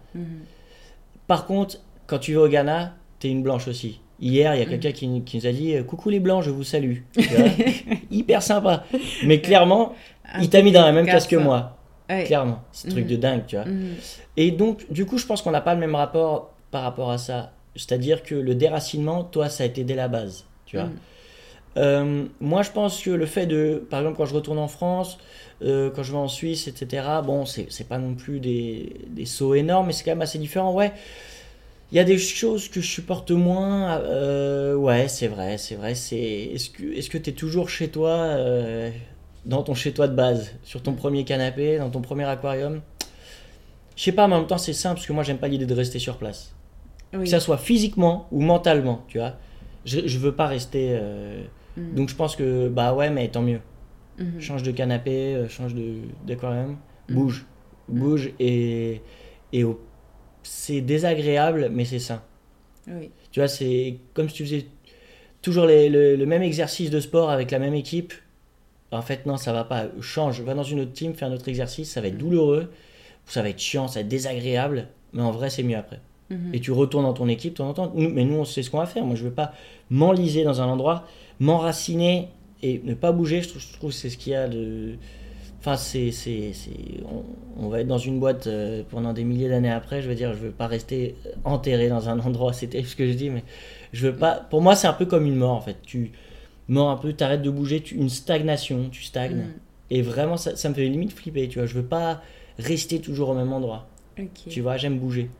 [1.26, 4.00] Par contre, quand tu vas au Ghana, t'es une blanche aussi.
[4.20, 6.50] Hier, il y a quelqu'un qui, qui nous a dit euh, Coucou les blancs, je
[6.50, 6.98] vous salue.
[8.10, 8.84] Hyper sympa.
[9.24, 9.92] Mais clairement,
[10.32, 11.76] Un il t'a mis dans la même classe que moi.
[12.10, 12.24] Ouais.
[12.24, 12.60] Clairement.
[12.72, 13.10] C'est un truc Mhm.
[13.10, 13.64] de dingue, tu vois.
[13.66, 13.94] Mhm,
[14.36, 17.18] Et donc, du coup, je pense qu'on n'a pas le même rapport par rapport à
[17.18, 17.52] ça.
[17.76, 20.46] C'est-à-dire que le déracinement, toi, ça a été dès la base.
[20.66, 20.86] Tu vois.
[20.86, 20.96] Mhm.
[21.76, 25.18] Euh, moi, je pense que le fait de, par exemple, quand je retourne en France,
[25.62, 29.26] euh, quand je vais en Suisse, etc., bon, c'est c'est pas non plus des, des
[29.26, 30.72] sauts énormes, mais c'est quand même assez différent.
[30.72, 30.92] Ouais,
[31.90, 33.98] il y a des choses que je supporte moins.
[34.00, 35.94] euh, ouais, c'est vrai, c'est vrai.
[35.94, 38.90] C'est est-ce que est-ce que t'es toujours chez toi, euh,
[39.46, 42.80] dans ton chez toi de base, sur ton premier canapé, dans ton premier aquarium?
[43.96, 45.66] Je sais pas, mais en même temps, c'est simple parce que moi, j'aime pas l'idée
[45.66, 46.54] de rester sur place
[47.14, 47.20] Oui.
[47.24, 49.34] que ça soit physiquement ou mentalement, tu vois.
[49.84, 50.88] Je, je veux pas rester.
[50.92, 51.42] euh,
[51.76, 53.60] Mhm, Donc je pense que, bah ouais, mais tant mieux.
[54.18, 54.40] mhm.
[54.40, 56.76] Change de canapé, change de- d'aquarium,
[57.08, 57.14] Mhm.
[57.16, 57.46] bouge.
[57.88, 59.00] Bouge et.
[59.52, 59.80] et au-
[60.48, 62.22] c'est désagréable, mais c'est sain.
[62.86, 63.10] Oui.
[63.32, 64.66] Tu vois, c'est comme si tu faisais
[65.42, 68.14] toujours les- le, le même exercice de sport avec la même équipe.
[68.90, 71.48] en fait, non, ça va pas, change, va dans une autre team, fais un autre
[71.48, 72.70] exercice, ça va être douloureux,
[73.26, 76.00] ça va être chiant, ça va être désagréable, mais en vrai, c'est mieux après.
[76.30, 76.54] Mhm.
[76.54, 77.92] Et tu retournes dans ton équipe de temps en temps.
[77.94, 79.04] Nous- mais nous, on sait ce qu'on va faire.
[79.04, 79.52] Moi, je veux pas
[79.90, 81.06] m'enliser dans un endroit,
[81.38, 82.28] m'enraciner
[82.62, 83.42] et ne pas bouger.
[83.42, 84.94] Je trouve, je trouve que c'est ce qu'il y a de.
[85.60, 86.12] Enfin, c'est.
[86.12, 87.24] c'est, c'est- On,
[87.64, 90.00] on va être dans une boîte euh, pendant des milliers d'années après.
[90.02, 92.52] Je veux dire, je veux pas rester enterré dans un endroit.
[92.60, 93.42] C'était ce que je dis, mais
[93.92, 94.34] je veux pas.
[94.50, 95.76] Pour moi, c'est un peu comme une mort en fait.
[95.82, 96.12] Tu
[96.68, 99.36] mords un peu, t'arrêtes de bouger, tu- une stagnation, tu stagnes.
[99.38, 99.52] Mhm.
[99.90, 101.66] Et vraiment, ça, ça me fait limite flipper, tu vois.
[101.66, 102.22] Je veux pas
[102.58, 103.88] rester toujours au même endroit.
[104.48, 105.30] Tu vois, j'aime bouger.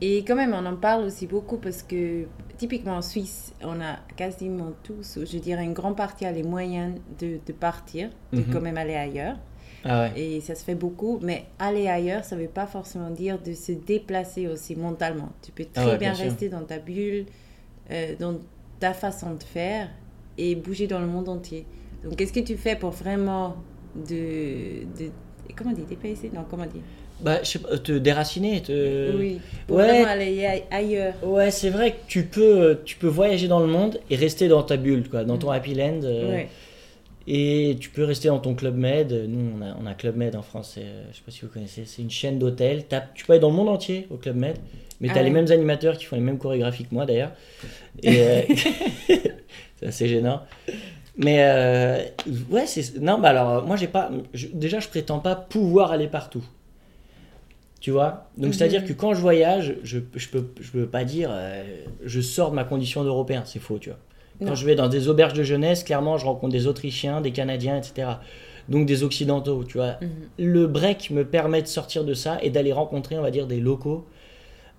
[0.00, 2.24] Et quand même, on en parle aussi beaucoup parce que
[2.56, 6.94] typiquement en Suisse, on a quasiment tous, je dirais une grande partie a les moyens
[7.18, 8.46] de, de partir, de Mhm.
[8.52, 9.36] quand même aller ailleurs.
[9.84, 10.20] Ah ouais.
[10.20, 13.52] Et ça se fait beaucoup, mais aller ailleurs, ça ne veut pas forcément dire de
[13.52, 15.28] se déplacer aussi mentalement.
[15.42, 17.26] Tu peux très Ah ouais, bien, rester dans ta bulle,
[17.90, 18.36] euh, dans
[18.80, 19.88] ta façon de faire
[20.36, 21.64] et bouger dans le monde entier.
[22.04, 23.56] Donc, qu'est-ce que tu fais pour vraiment
[23.94, 24.84] de...
[24.98, 25.10] de
[25.56, 26.30] comment on dit Dépasser?
[26.34, 26.80] Non, comment dit?
[27.20, 29.16] Bah, je sais pas, te déraciner, te...
[29.16, 29.88] Oui, pour ouais.
[29.88, 31.14] vraiment aller ailleurs.
[31.24, 34.62] Ouais, c'est vrai que tu peux, tu peux voyager dans le monde et rester dans
[34.62, 35.54] ta bulle, quoi, dans ton Mm.
[35.54, 36.00] happy land.
[36.04, 36.48] euh, Ouais.
[37.30, 39.12] Et tu peux rester dans ton Club Med.
[39.28, 41.48] Nous, on a, on a Club Med en France, euh, je sais pas si vous
[41.48, 42.84] connaissez, c'est une chaîne d'hôtels.
[43.14, 44.56] Tu peux aller dans le monde entier au Club Med,
[45.02, 47.32] mais tu as Ah les mêmes animateurs qui font les mêmes chorégraphies que moi d'ailleurs.
[48.02, 48.42] Et euh,
[49.76, 50.40] c'est assez gênant.
[51.18, 52.02] Mais euh,
[52.50, 52.98] ouais, c'est.
[52.98, 54.10] Non, bah alors, moi, j'ai pas.
[54.32, 56.44] je- déjà, je prétends pas pouvoir aller partout.
[57.80, 58.28] Tu vois?
[58.36, 58.52] Donc, Mhm.
[58.54, 61.62] c'est-à-dire que quand je voyage, je, je, peux, je peux pas dire euh,
[62.04, 63.42] je sors de ma condition d'européen.
[63.46, 63.98] C'est faux, tu vois.
[64.44, 67.76] Quand je vais dans des auberges de jeunesse, clairement, je rencontre des Autrichiens, des Canadiens,
[67.76, 68.08] etc.
[68.68, 69.96] Donc, des Occidentaux, tu vois.
[70.00, 70.08] Mhm.
[70.38, 73.60] Le break me permet de sortir de ça et d'aller rencontrer, on va dire, des
[73.60, 74.06] locaux,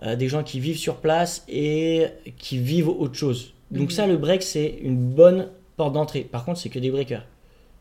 [0.03, 2.05] euh, des gens qui vivent sur place et
[2.37, 3.53] qui vivent autre chose.
[3.71, 3.89] Donc Mhm.
[3.89, 6.21] ça, le break, c'est une bonne porte d'entrée.
[6.21, 7.25] Par contre, c'est que des breakers.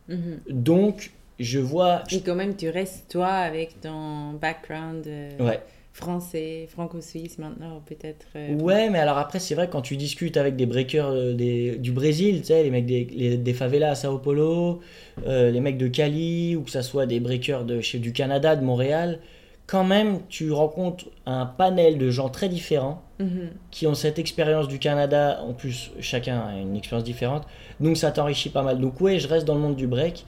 [0.08, 0.40] Mhm.
[0.50, 2.02] Donc, je vois...
[2.10, 5.60] Et quand même, tu restes toi avec ton background euh, Ouais.
[5.93, 8.26] Français, franco-suisse maintenant, peut-être.
[8.36, 11.76] euh, Ouais, mais alors après, c'est vrai, quand tu discutes avec des breakers euh, des,
[11.76, 14.80] du Brésil, tu sais, les mecs des, les- des favelas à Sao Paulo,
[15.26, 18.55] euh, les mecs de Cali, ou que ça soit des breakers de, chez, du Canada,
[18.55, 19.18] de Montréal,
[19.66, 23.51] quand même, tu rencontres un panel de gens très différents mhm.
[23.70, 25.43] qui ont cette expérience du Canada.
[25.47, 27.45] En plus, chacun a une expérience différente.
[27.80, 28.80] Donc ça t'enrichit pas mal.
[28.80, 30.24] Donc ouais, je reste dans le monde du break,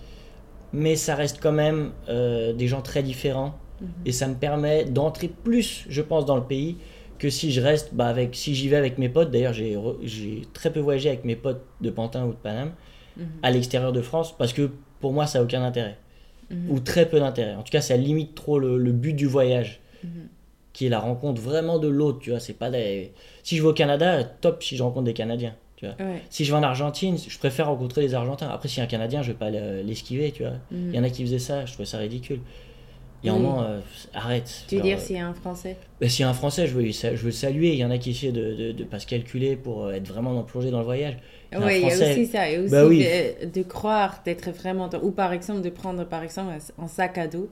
[0.73, 3.55] mais ça reste quand même euh, des gens très différents.
[3.81, 3.89] Mhm.
[4.05, 6.76] Et ça me permet d'entrer plus, je pense, dans le pays
[7.18, 9.31] que si je reste, bah, avec, si j'y vais avec mes potes.
[9.31, 9.76] D'ailleurs, j'ai
[10.53, 12.72] très peu voyagé avec mes potes de Pantin ou de Paname
[13.16, 13.26] Mhm.
[13.43, 14.70] à l'extérieur de France parce que
[15.01, 15.97] pour moi, ça n'a aucun intérêt.
[16.51, 16.70] Mhm.
[16.70, 17.55] Ou très peu d'intérêt.
[17.55, 19.81] En tout cas, ça limite trop le, le but du voyage
[20.72, 23.12] qui est la rencontre vraiment de l'autre, tu vois, c'est pas des...
[23.43, 25.95] Si je vais au Canada, top si je rencontre des Canadiens, tu vois.
[25.99, 26.22] Ouais.
[26.31, 28.49] Si je vais en Argentine, je préfère rencontrer les Argentins.
[28.49, 30.53] Après, si un Canadien, je vais pas le- l'esquiver, tu vois.
[30.70, 32.41] Il y en a qui faisaient ça, je trouvais ça ridicule.
[33.23, 33.43] Il y a un Oui.
[33.43, 33.81] moment, euh,
[34.14, 34.64] arrête.
[34.68, 35.77] Tu veux Genre, dire euh, s'il y a un français?
[36.01, 37.71] Bah, si un Français, je veux, je veux le saluer.
[37.73, 40.33] Il y en a qui essaient de ne pas se calculer pour euh, être vraiment
[40.33, 41.16] dans, plongé dans le voyage.
[41.53, 42.49] Oui, il y a aussi ça.
[42.49, 43.05] Et aussi Bah oui.
[43.05, 44.89] de, de croire, d'être vraiment.
[44.89, 47.51] dans- Ou par exemple, de prendre par exemple un, sac à dos.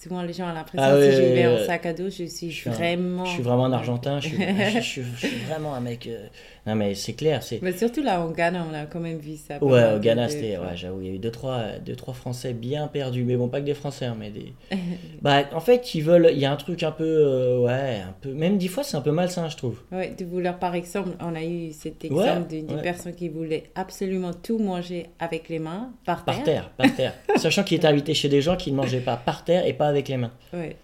[0.00, 2.24] Souvent, les gens ont l'impression Ah que si je vais en sac à dos, je
[2.24, 3.24] suis, Je suis un- vraiment.
[3.24, 4.20] Je suis vraiment un Argentin.
[4.20, 6.06] Je suis, je, suis- je suis vraiment un mec.
[6.06, 6.28] euh,
[6.68, 7.42] Non, mais c'est clair.
[7.42, 9.62] c'est Mais surtout là, au Ghana, on a quand même vu ça.
[9.64, 10.58] Ouais, au Ghana, c'était.
[10.58, 13.24] Ouais, j'avoue, il y a eu deux trois, deux, trois Français bien perdus.
[13.24, 14.52] Mais bon, pas que des Français, hein, mais des.
[15.22, 16.28] Bah, en fait, ils veulent.
[16.32, 17.04] Il y a un truc un peu.
[17.04, 18.32] euh, ouais, un peu.
[18.32, 19.80] Même dix fois, c'est un peu malsain, je trouve.
[19.90, 22.82] Ouais, de vouloir, par exemple, on a eu cet exemple Ouais, d'une d'une ouais.
[22.82, 26.34] personne qui voulait absolument tout manger avec les mains, par terre.
[26.34, 27.14] Par terre, par terre.
[27.36, 29.86] Sachant qu'il était invité chez des gens qui ne mangeaient pas par terre et pas
[29.88, 30.32] avec les mains.
[30.52, 30.76] Ouais.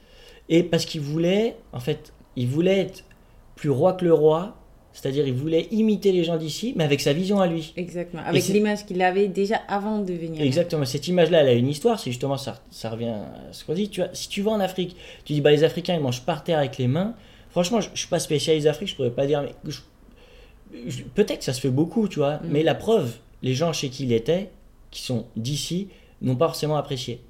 [0.49, 3.05] Et parce qu'il voulait, en fait, il voulait être
[3.55, 4.57] plus roi que le roi,
[4.95, 7.75] c'est-à-dire il voulait imiter les gens d'ici, mais avec sa vision à lui.
[7.77, 8.23] Exactement.
[8.25, 10.41] Avec l'image qu'il avait déjà avant de venir.
[10.41, 13.75] Exactement, cette image-là, elle a une histoire, c'est justement ça, ça revient à ce qu'on
[13.75, 13.91] dit.
[13.91, 16.45] Tu vois, si tu vas en Afrique, tu dis, bah, les Africains, ils mangent par
[16.45, 17.15] terre avec les mains.
[17.51, 19.53] Franchement, je, je suis pas spécialiste d'Afrique, je pourrais pas dire, mais
[21.15, 22.49] peut-être que ça se fait beaucoup, tu vois, Mm.
[22.51, 24.51] mais la preuve, les gens chez qui il était,
[24.91, 25.89] qui sont d'ici,
[26.23, 27.21] n'ont pas forcément apprécié.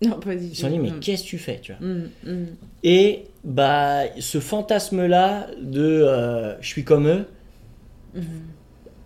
[0.00, 0.54] Non, pas du Ils tout.
[0.54, 1.00] se sont dit, mais Mm.
[1.00, 2.46] qu'est-ce que tu fais, tu vois Mm, mm.
[2.84, 7.26] Et bah, ce fantasme-là de euh, je suis comme eux,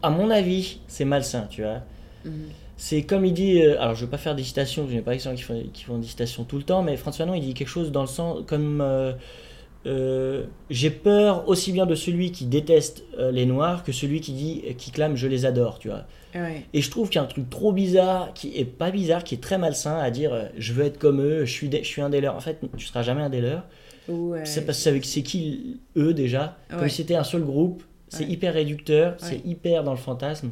[0.02, 1.80] à mon avis, c'est malsain, tu vois.
[2.76, 5.12] C'est comme il dit, euh, alors je vais pas faire des citations, je n'ai pas
[5.12, 7.42] des gens qui font, qui font des citations tout le temps, mais François Fanon, il
[7.42, 8.80] dit quelque chose dans le sens comme
[9.86, 14.62] euh, j'ai peur aussi bien de celui qui déteste les noirs que celui qui dit
[14.78, 16.04] qui clame je les adore, tu vois.
[16.34, 16.64] Ouais.
[16.72, 19.34] Et je trouve qu'il y a un truc trop bizarre, qui est pas bizarre, qui
[19.34, 22.00] est très malsain à dire euh, je veux être comme eux, je suis, je suis
[22.02, 22.36] un des leurs.
[22.36, 23.64] En fait, tu seras jamais un des leurs.
[24.08, 26.56] Euh, C'est parce que c'est qui eux déjà?
[26.70, 30.50] Comme si c'était un seul groupe, c'est hyper réducteur, c'est hyper dans le fantasme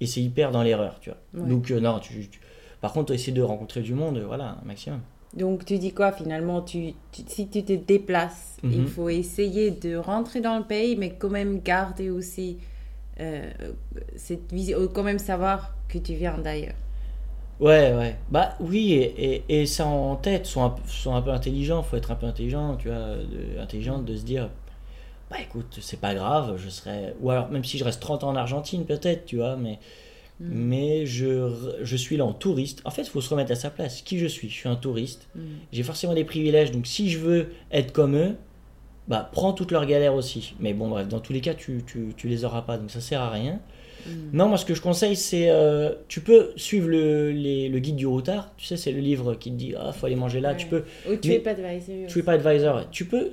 [0.00, 1.46] et c'est hyper dans l'erreur, tu vois.
[1.48, 2.40] Donc euh, non, tu, tu-
[2.80, 5.00] Par contre, essayer de rencontrer du monde, voilà, un maximum.
[5.34, 6.62] Donc tu dis quoi finalement?
[6.62, 6.94] Tu,
[7.26, 8.86] Si tu te déplaces, il Mhm.
[8.86, 12.58] faut essayer de rentrer dans le pays, mais quand même garder aussi
[13.20, 13.50] euh,
[14.16, 16.74] cette vision, quand même savoir que tu viens d'ailleurs.
[17.60, 18.16] Ouais, ouais.
[18.30, 21.96] Bah oui, et, et, et ça en tête, sont un, sont un peu intelligents, faut
[21.96, 24.50] être un peu intelligent, tu vois, de, intelligente de se dire,
[25.30, 27.14] bah écoute, c'est pas grave, je serai...
[27.20, 29.78] Ou alors, même si je reste 30 ans en Argentine, peut-être, tu vois, mais,
[30.40, 30.46] Mm.
[30.50, 32.82] mais je, je suis là en touriste.
[32.84, 34.02] En fait, il faut se remettre à sa place.
[34.02, 34.48] Qui je suis?
[34.48, 35.28] Je suis un touriste.
[35.36, 35.40] Mm.
[35.72, 38.36] J'ai forcément des privilèges, donc si je veux être comme eux,
[39.08, 40.54] bah prends toutes leurs galères aussi.
[40.60, 43.00] Mais bon, bref, dans tous les cas, tu, tu, tu les auras pas, donc ça
[43.00, 43.60] sert à rien.
[44.06, 44.10] Mm.
[44.32, 45.48] Non, moi ce que je conseille, c'est.
[45.50, 48.50] euh, tu peux suivre le, les- le guide du routard.
[48.56, 50.54] Tu sais, c'est le livre qui te dit Ah, faut aller manger là.
[50.54, 50.70] Tu Ouais.
[50.70, 51.12] peux.
[51.12, 52.06] Ou tu Mais- es pas advisor.
[52.08, 52.90] Tu es pas advisor.
[52.90, 53.32] Tu peux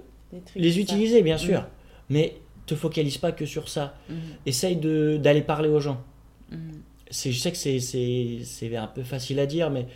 [0.55, 0.79] les ça.
[0.79, 1.59] utiliser, bien sûr.
[1.61, 1.65] Mm.
[2.09, 3.95] Mais te focalise pas que sur ça.
[4.09, 4.15] Mhm.
[4.45, 6.01] Essaye d'aller parler aux gens.
[7.09, 9.87] C'est, je sais que c'est, un peu facile à dire, mais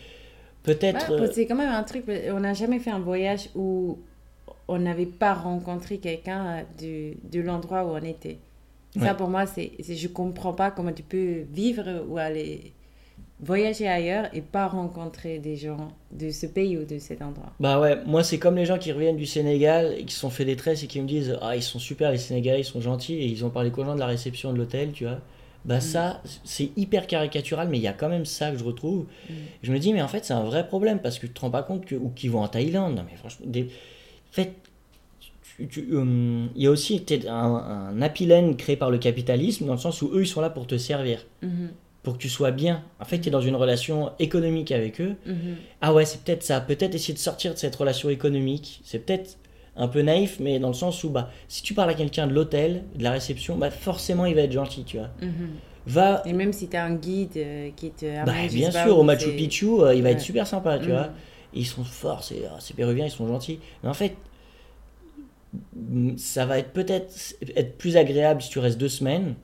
[0.62, 1.10] peut-être.
[1.12, 3.98] Euh, c'est quand même un truc, on n'a jamais fait un voyage où
[4.68, 8.38] on n'avait pas rencontré quelqu'un de, de l'endroit où on était.
[8.98, 12.72] Ça, pour moi, c'est, je comprends pas comment tu peux vivre ou aller
[13.40, 17.52] voyager ailleurs et pas rencontrer des gens de ce pays ou de cet endroit.
[17.60, 20.30] Bah ouais, moi c'est comme les gens qui reviennent du Sénégal et qui se sont
[20.30, 22.80] fait des tresses et qui me disent Ah, ils sont super les Sénégalais, ils sont
[22.80, 25.20] gentils et ils ont parlé qu'aux gens de la réception de l'hôtel, tu vois.
[25.66, 29.06] Bah ça, c'est hyper caricatural, mais il y a quand même ça que je retrouve.
[29.28, 29.34] Mm.
[29.64, 31.50] Je me dis, mais en fait, c'est un vrai problème parce que tu te rends
[31.50, 31.96] pas compte que.
[31.96, 33.68] Ou qu'ils vont en Thaïlande, non mais franchement, des.
[34.36, 34.52] En fait,
[35.92, 40.02] hum, il y a aussi un, un apilène créé par le capitalisme dans le sens
[40.02, 41.70] où eux ils sont là pour te servir, Mhm,
[42.02, 42.82] pour que tu sois bien.
[43.00, 45.14] En fait, tu es dans une relation économique avec eux.
[45.26, 45.56] mhm.
[45.80, 46.60] Ah ouais, c'est peut-être ça.
[46.60, 48.80] Peut-être essayer de sortir de cette relation économique.
[48.84, 49.38] C'est peut-être
[49.76, 52.32] un peu naïf, mais dans le sens où, bah, si tu parles à quelqu'un de
[52.32, 55.08] l'hôtel, de la réception, bah, forcément, il va être gentil, tu vois.
[55.20, 55.30] Mhm.
[55.86, 59.02] Va, Et même si tu as un guide euh, qui te bah, bien sûr, au
[59.04, 60.92] Machu Picchu, euh, il va être super sympa, tu Mhm.
[60.92, 61.10] vois.
[61.56, 63.58] Ils sont forts, c'est, ah, ces Péruviens, ils sont gentils.
[63.82, 64.14] Mais en fait,
[65.76, 69.34] mm, ça va être peut-être être plus agréable si tu restes deux semaines,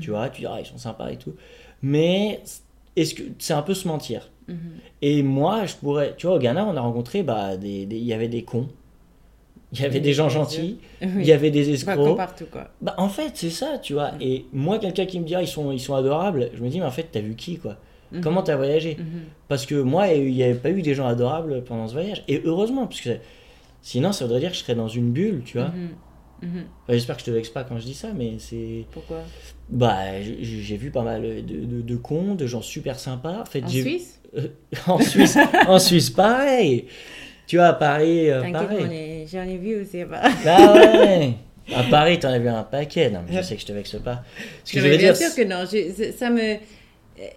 [0.00, 0.16] tu Mhm.
[0.16, 1.34] vois, tu diras, ils sont sympas et tout.
[1.82, 2.40] Mais
[2.96, 4.58] est-ce que c'est un peu se mentir Mhm.
[5.02, 6.14] Et moi, je pourrais.
[6.16, 7.22] Tu vois, au Ghana, on a rencontré.
[7.22, 8.66] Bah, des, il y avait des cons.
[9.74, 10.78] Il y avait Oui, des gens gentils.
[11.02, 11.08] Oui.
[11.18, 12.16] Il y avait des comme escrocs.
[12.16, 12.70] partout, quoi.
[12.80, 14.12] Bah, en fait, c'est ça, tu vois.
[14.12, 14.22] Mm.
[14.22, 16.80] Et moi, quelqu'un qui me dit, ah, ils sont, ils sont adorables, je me dis,
[16.80, 17.76] mais en fait, t'as vu qui, quoi?
[18.12, 18.20] Mhm.
[18.22, 19.04] Comment t'as voyagé Mhm.
[19.48, 22.24] Parce que moi, il n'y avait pas eu des gens adorables pendant ce voyage.
[22.28, 23.10] Et heureusement, parce que
[23.82, 25.68] sinon, ça voudrait dire que je serais dans une bulle, tu vois.
[25.68, 25.88] Mhm.
[26.40, 26.52] Enfin,
[26.90, 28.84] J'espère que je te vexe pas quand je dis ça, mais c'est.
[28.92, 29.18] Pourquoi?
[29.68, 33.40] Bah, j'ai vu pas mal de, de, de cons, de gens super sympas.
[33.40, 34.20] En fait, En j'ai- Suisse?
[34.86, 35.36] En Suisse,
[35.66, 36.84] en Suisse, pareil.
[37.46, 39.26] Tu vois, à Paris, euh, pareil.
[39.32, 40.04] j'en ai- vu aussi.
[40.04, 40.20] Bah.
[40.46, 41.32] Ah ouais.
[41.74, 43.10] À Paris, t'en as vu un paquet.
[43.10, 44.22] Non, mais je sais que je te vexe pas.
[44.64, 45.64] Ce que je Mais veux bien dire, sûr que non.
[45.64, 46.56] Je, ça me,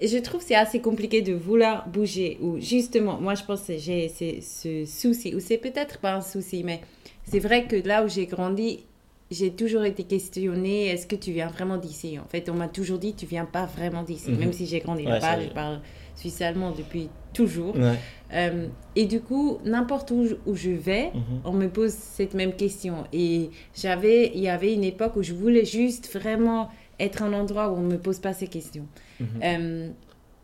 [0.02, 2.38] je trouve que c'est assez compliqué de vouloir bouger.
[2.42, 6.22] Ou justement, moi je pense que j'ai ce- ce souci, ou c'est peut-être pas un
[6.22, 6.82] souci, mais
[7.24, 8.86] c'est vrai que là où j'ai grandi,
[9.30, 12.20] j'ai toujours été questionnée est-ce que tu viens vraiment d'ici?
[12.20, 14.32] En fait, on m'a toujours dit tu viens pas vraiment d'ici.
[14.32, 14.38] Mhm.
[14.40, 15.80] Même si j'ai grandi Ouais, là-bas, je parle
[16.16, 17.76] suisse-allemand depuis toujours.
[17.78, 17.96] Ouais.
[18.34, 18.68] Euh,
[18.98, 21.42] et du coup, n'importe où, où je vais, Mhm.
[21.46, 23.06] on me pose cette même question.
[23.14, 26.70] Et j'avais, il y avait une époque où je voulais juste vraiment
[27.02, 28.88] être un endroit où on ne me pose pas ces questions.
[29.20, 29.28] Mhm.
[29.43, 29.89] Euh,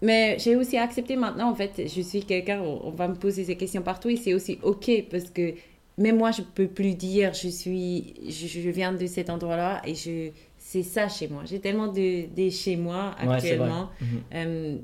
[0.02, 3.44] mais j'ai aussi accepté maintenant, en fait, je suis quelqu'un, où on va me poser
[3.44, 5.54] ces questions partout et c'est aussi OK parce que
[5.98, 9.96] même moi, je peux plus dire je suis, je, je viens de cet endroit-là et
[9.96, 10.30] je,
[10.60, 11.44] c'est ça chez moi.
[11.46, 13.90] J'ai tellement de, de chez moi actuellement.
[14.00, 14.08] Mhm.
[14.36, 14.78] Euh,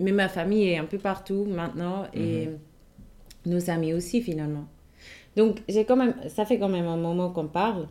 [0.00, 2.58] mais ma famille est un peu partout maintenant et Mhm.
[3.46, 4.66] nos amis aussi finalement.
[5.36, 7.86] Donc j'ai quand même, ça fait quand même un moment qu'on parle.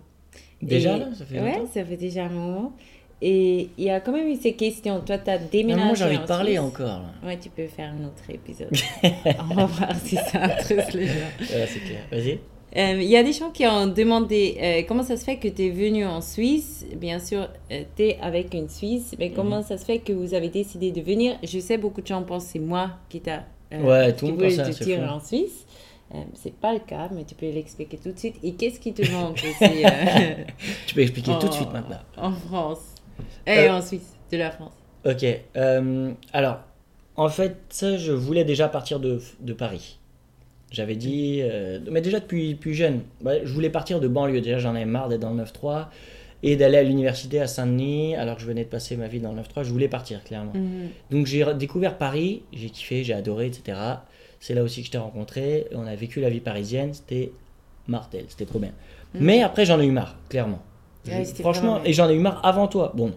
[0.62, 2.76] Déjà, Et- là, ça fait Ouais, longtemps ça fait déjà un moment.
[3.22, 5.00] Et il y a quand même eu ces questions.
[5.06, 5.86] Toi, tu as Non, déménagé.
[5.86, 6.60] moi, j'ai envie de parler Suisse.
[6.60, 6.86] encore.
[6.88, 7.12] là.
[7.24, 8.70] Ouais, tu peux faire un autre épisode.
[9.50, 11.14] On va voir si ça intéresse les gens.
[11.40, 12.02] Ouais, c'est clair.
[12.12, 12.40] Vas-y.
[12.78, 15.48] Euh, Il y a des gens qui ont demandé euh, comment ça se fait que
[15.48, 16.86] tu es venu en Suisse?
[16.98, 19.64] Bien sûr, tu es avec une Suisse, mais comment Mhm.
[19.64, 21.38] ça se fait que vous avez décidé de venir?
[21.42, 24.38] Je sais, beaucoup de gens pensent c'est moi qui t'a euh, Ouais, tout qui le
[24.38, 25.66] monde pense ça, te tirer en Suisse.
[26.14, 28.36] Euh, c'est pas le cas, mais tu peux l'expliquer tout de suite.
[28.44, 29.90] Et qu'est-ce qui te manque aussi euh,
[30.86, 32.00] Tu peux expliquer tout de suite maintenant.
[32.18, 32.80] En France.
[33.48, 34.74] Et Euh, en Suisse, de la France.
[35.06, 35.26] Ok.
[35.56, 36.60] euh, alors,
[37.16, 40.00] en fait, ça, je voulais déjà partir de, de Paris.
[40.72, 44.42] J'avais dit, euh, mais déjà depuis plus jeune, je voulais partir de banlieue.
[44.42, 45.86] Déjà, j'en avais marre d'être dans le 9-3
[46.44, 49.32] et d'aller à l'université à Saint-Denis, alors que je venais de passer ma vie dans
[49.32, 49.64] le 9-3.
[49.64, 50.52] Je voulais partir, clairement.
[50.54, 50.90] Mhm.
[51.12, 53.78] Donc, j'ai découvert Paris, j'ai kiffé, j'ai adoré, etc.
[54.40, 55.68] C'est là aussi que je t'ai rencontré.
[55.72, 57.32] On a vécu la vie parisienne, c'était
[57.88, 58.72] mortel, c'était trop bien.
[59.14, 59.22] Mhm.
[59.24, 60.62] Mais après, j'en ai eu marre, clairement.
[61.08, 62.92] Ouais, franchement, et j'en ai eu marre avant toi.
[62.96, 63.12] Bon,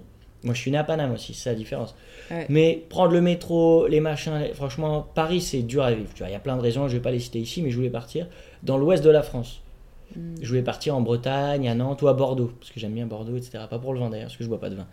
[0.45, 1.95] Moi, je suis né à Paname aussi, c'est la différence.
[2.30, 2.47] Ouais.
[2.49, 6.11] Mais prendre le métro, les machins, les- franchement, Paris, c'est dur à vivre.
[6.14, 7.70] Tu vois, il y a plein de raisons, je vais pas les citer ici, mais
[7.70, 8.28] je voulais partir
[8.62, 9.62] dans l'ouest de la France.
[10.14, 10.34] Mm.
[10.41, 13.36] Je voulais partir en Bretagne, à Nantes ou à Bordeaux, parce que j'aime bien Bordeaux,
[13.36, 13.64] etc.
[13.68, 14.86] Pas pour le vin d'ailleurs, parce que je bois pas de vin.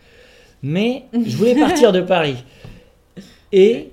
[0.63, 2.37] Mais je voulais partir de Paris.
[3.51, 3.91] Et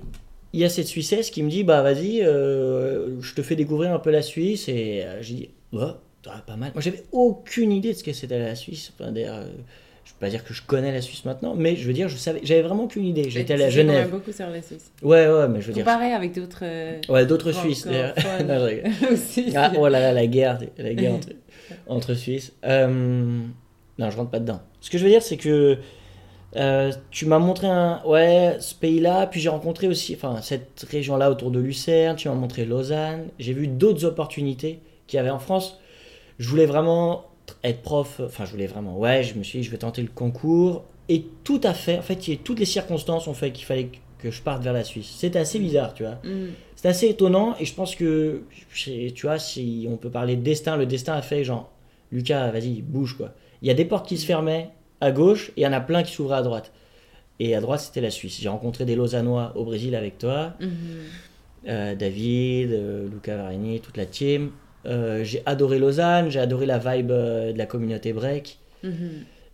[0.53, 3.93] il y a cette Suissesse qui me dit, bah vas-y, euh, je te fais découvrir
[3.93, 4.67] un peu la Suisse.
[4.69, 6.71] Et euh, j'ai dit, ouais, ah, pas mal.
[6.73, 8.91] Moi, j'avais aucune idée de ce que c'était la Suisse.
[8.97, 9.47] Enfin, d'ailleurs, euh,
[10.05, 12.17] je peux pas dire que je connais la Suisse maintenant, mais je veux dire, je
[12.17, 13.29] savais, j'avais vraiment aucune idée.
[13.29, 14.09] J'étais à même Genève.
[14.09, 14.91] beaucoup sur la Suisse.
[15.01, 15.85] Ouais, ouais, mais je veux dire.
[15.85, 16.59] Comparé avec d'autres.
[16.63, 18.13] euh, Ouais, d'autres Suisses d'ailleurs.
[19.11, 19.53] aussi.
[19.55, 21.29] Ah, oh là là, la guerre, la guerre entre,
[21.87, 22.53] entre Suisses.
[22.65, 22.87] Euh,
[23.99, 24.61] non, je rentre pas dedans.
[24.81, 25.77] Ce que je veux dire, c'est que
[26.55, 31.31] euh, tu m'as montré un, ouais, ce pays-là, puis j'ai rencontré aussi, enfin, cette région-là
[31.31, 32.15] autour de Lucerne.
[32.15, 33.27] Tu m'as montré Lausanne.
[33.39, 35.79] J'ai vu d'autres opportunités qu'il y avait en France.
[36.39, 37.25] Je voulais vraiment
[37.63, 38.21] être prof.
[38.25, 38.97] Enfin, je voulais vraiment.
[38.97, 40.83] Ouais, je me suis dit, je vais tenter le concours.
[41.09, 44.41] Et tout à fait, en fait, toutes les circonstances ont fait qu'il fallait que je
[44.41, 45.13] parte vers la Suisse.
[45.17, 46.19] C'était assez bizarre, tu vois.
[46.23, 46.51] Mm.
[46.77, 50.77] C'est assez étonnant et je pense que, tu vois, si on peut parler de destin,
[50.77, 51.69] le destin a fait genre,
[52.11, 53.33] Lucas, vas-y, bouge quoi.
[53.61, 54.69] Il y a des portes qui se fermaient
[55.01, 56.71] à gauche et il y en a plein qui s'ouvraient à droite.
[57.39, 58.39] Et à droite, c'était la Suisse.
[58.41, 60.67] J'ai rencontré des Lausannois au Brésil avec toi, Mhm.
[61.67, 64.51] euh, David, euh, Luca Varini, toute la team.
[64.85, 68.57] Euh, j'ai adoré Lausanne, j'ai adoré la vibe euh, de la communauté break.
[68.83, 68.91] Mhm.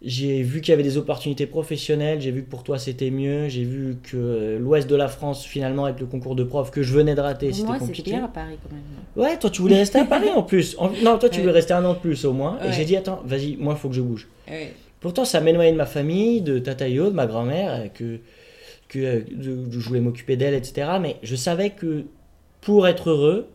[0.01, 3.49] J'ai vu qu'il y avait des opportunités professionnelles, j'ai vu que pour toi c'était mieux,
[3.49, 6.81] j'ai vu que euh, l'ouest de la France, finalement, avec le concours de prof que
[6.81, 8.11] je venais de rater, c'était moi, compliqué.
[8.11, 8.81] bien à Paris quand même.
[9.27, 10.77] Ouais, toi tu voulais rester à Paris en plus.
[10.79, 11.41] En- Non, toi tu Ouais.
[11.41, 12.57] voulais rester un an de plus au moins.
[12.65, 14.27] Et j'ai dit, attends, vas-y, moi il faut que je bouge.
[14.49, 14.71] Ouais.
[15.01, 18.19] Pourtant, ça m'éloignait de ma famille, de Tatayo, de ma grand-mère, que,
[18.87, 18.99] que
[19.29, 20.91] de- de- je voulais m'occuper d'elle, etc.
[21.01, 22.05] Mais je savais que
[22.61, 23.47] pour être heureux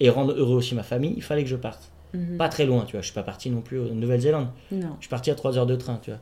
[0.00, 1.90] et rendre heureux aussi ma famille, il fallait que je parte.
[2.12, 2.36] Mhm.
[2.36, 3.00] Pas très loin, tu vois.
[3.00, 4.48] Je suis pas parti non plus en Nouvelle-Zélande.
[4.70, 4.94] Non.
[4.98, 6.20] Je suis parti à 3 heures de train, tu vois.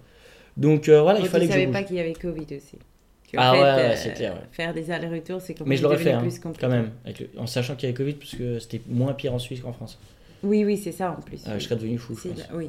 [0.56, 1.72] Donc euh, voilà, il fallait que je savais bouge.
[1.74, 2.78] pas qu'il y avait Covid aussi.
[3.30, 4.40] Que, Ah fait, ouais, ouais, euh, c'est clair, ouais.
[4.52, 6.58] Faire des allers-retours, c'est quand Mais je l'aurais fait, hein, compliqué.
[6.60, 9.32] quand même, avec le- en sachant qu'il y avait Covid, parce que c'était moins pire
[9.32, 9.98] en Suisse qu'en France.
[10.42, 11.42] Oui, oui, c'est ça en plus.
[11.46, 12.48] Ah, je serais devenu fou, je pense.
[12.54, 12.68] Oui.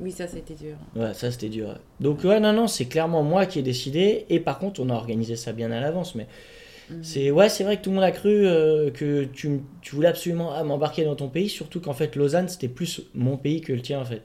[0.00, 0.74] Oui, ça c'était dur.
[0.96, 1.78] Ouais, ça c'était dur.
[2.00, 4.26] Donc ouais, non, non, c'est clairement moi qui ai décidé.
[4.30, 6.16] Et par contre, on a organisé ça bien à l'avance.
[6.16, 6.26] Mais
[6.90, 7.04] Mhm.
[7.04, 10.08] c'est ouais, c'est vrai que tout le monde a cru euh, que tu, tu voulais
[10.08, 11.48] absolument ah, m'embarquer dans ton pays.
[11.48, 14.22] Surtout qu'en fait, Lausanne, c'était plus mon pays que le tien en fait.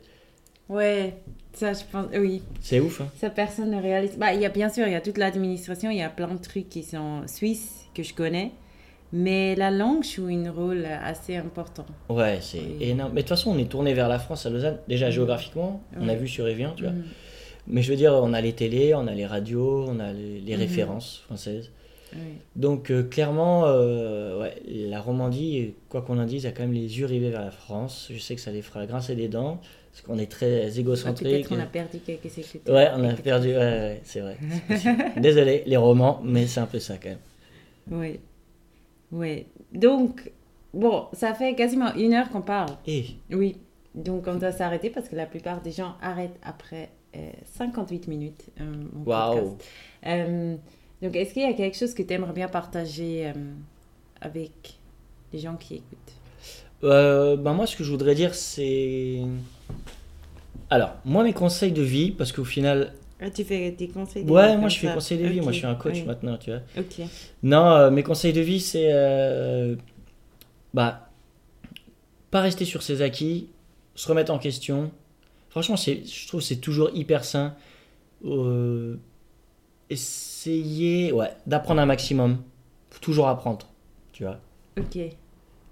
[0.70, 1.14] Ouais,
[1.54, 2.42] ça je pense, oui.
[2.62, 3.00] C'est ouf.
[3.02, 3.10] Hein.
[3.18, 4.18] Ça personne ne réalise.
[4.18, 6.34] Bah, il y a bien sûr, il y a toute l'administration, il y a plein
[6.34, 8.52] de trucs qui sont suisses que je connais.
[9.14, 11.86] Mais la langue joue un rôle assez important.
[12.10, 12.76] Ouais, c'est Oui.
[12.90, 13.12] énorme.
[13.14, 14.80] Mais de toute façon, on est tourné vers la France à Lausanne.
[14.90, 16.92] Déjà géographiquement, on a vu sur Evian, tu vois.
[16.92, 17.04] Mhm.
[17.68, 20.42] Mais je veux dire, on a les télés, on a les radios, on a les,
[20.42, 20.60] les Mhm.
[20.60, 21.72] références françaises.
[22.18, 22.24] Oui.
[22.56, 27.00] Donc euh, clairement, euh, ouais, la Romandie, quoi qu'on en dise, a quand même les
[27.00, 28.10] yeux rivés vers la France.
[28.12, 29.60] Je sais que ça les fera grincer des dents,
[29.92, 31.48] parce qu'on est très égocentrique.
[31.52, 32.76] On a perdu quelques écouteurs.
[32.76, 34.38] Ouais, on a perdu, ouais, ouais, c'est vrai.
[35.18, 37.20] Désolé, les romans, mais c'est un peu ça quand même.
[37.92, 38.20] Oui.
[39.12, 39.46] Oui.
[39.74, 40.32] Donc,
[40.74, 42.72] bon, ça fait quasiment une heure qu'on parle.
[42.88, 43.06] Et?
[43.32, 43.58] Oui.
[43.96, 48.46] Donc, on doit s'arrêter parce que la plupart des gens arrêtent après euh, 58 minutes.
[48.62, 49.58] euh, mon Waouh.
[51.02, 53.34] Donc, est-ce qu'il y a quelque chose que tu aimerais bien partager euh,
[54.22, 54.52] avec
[55.34, 56.14] les gens qui écoutent?
[56.84, 59.22] Euh, ben moi, ce que je voudrais dire, c'est.
[60.70, 62.94] Alors, moi, mes conseils de vie, parce qu'au final.
[63.20, 65.42] Ah, Tu fais des conseils de vie Ouais, moi, je fais conseils de vie.
[65.42, 66.04] Moi, je suis un coach oui.
[66.04, 66.60] maintenant, tu vois.
[66.78, 67.02] Ok.
[67.42, 68.90] Non, euh, mes conseils de vie, c'est.
[68.92, 69.76] euh,
[70.74, 71.04] bah.
[72.30, 73.48] Pas rester sur ses acquis,
[73.96, 74.92] se remettre en question.
[75.50, 77.56] Franchement, c'est, je trouve que c'est toujours hyper sain.
[78.26, 78.98] Euh,
[80.52, 82.38] essayer ouais, d'apprendre un maximum.
[82.90, 83.66] Faut toujours apprendre,
[84.14, 84.40] tu vois.
[84.80, 84.98] Ok.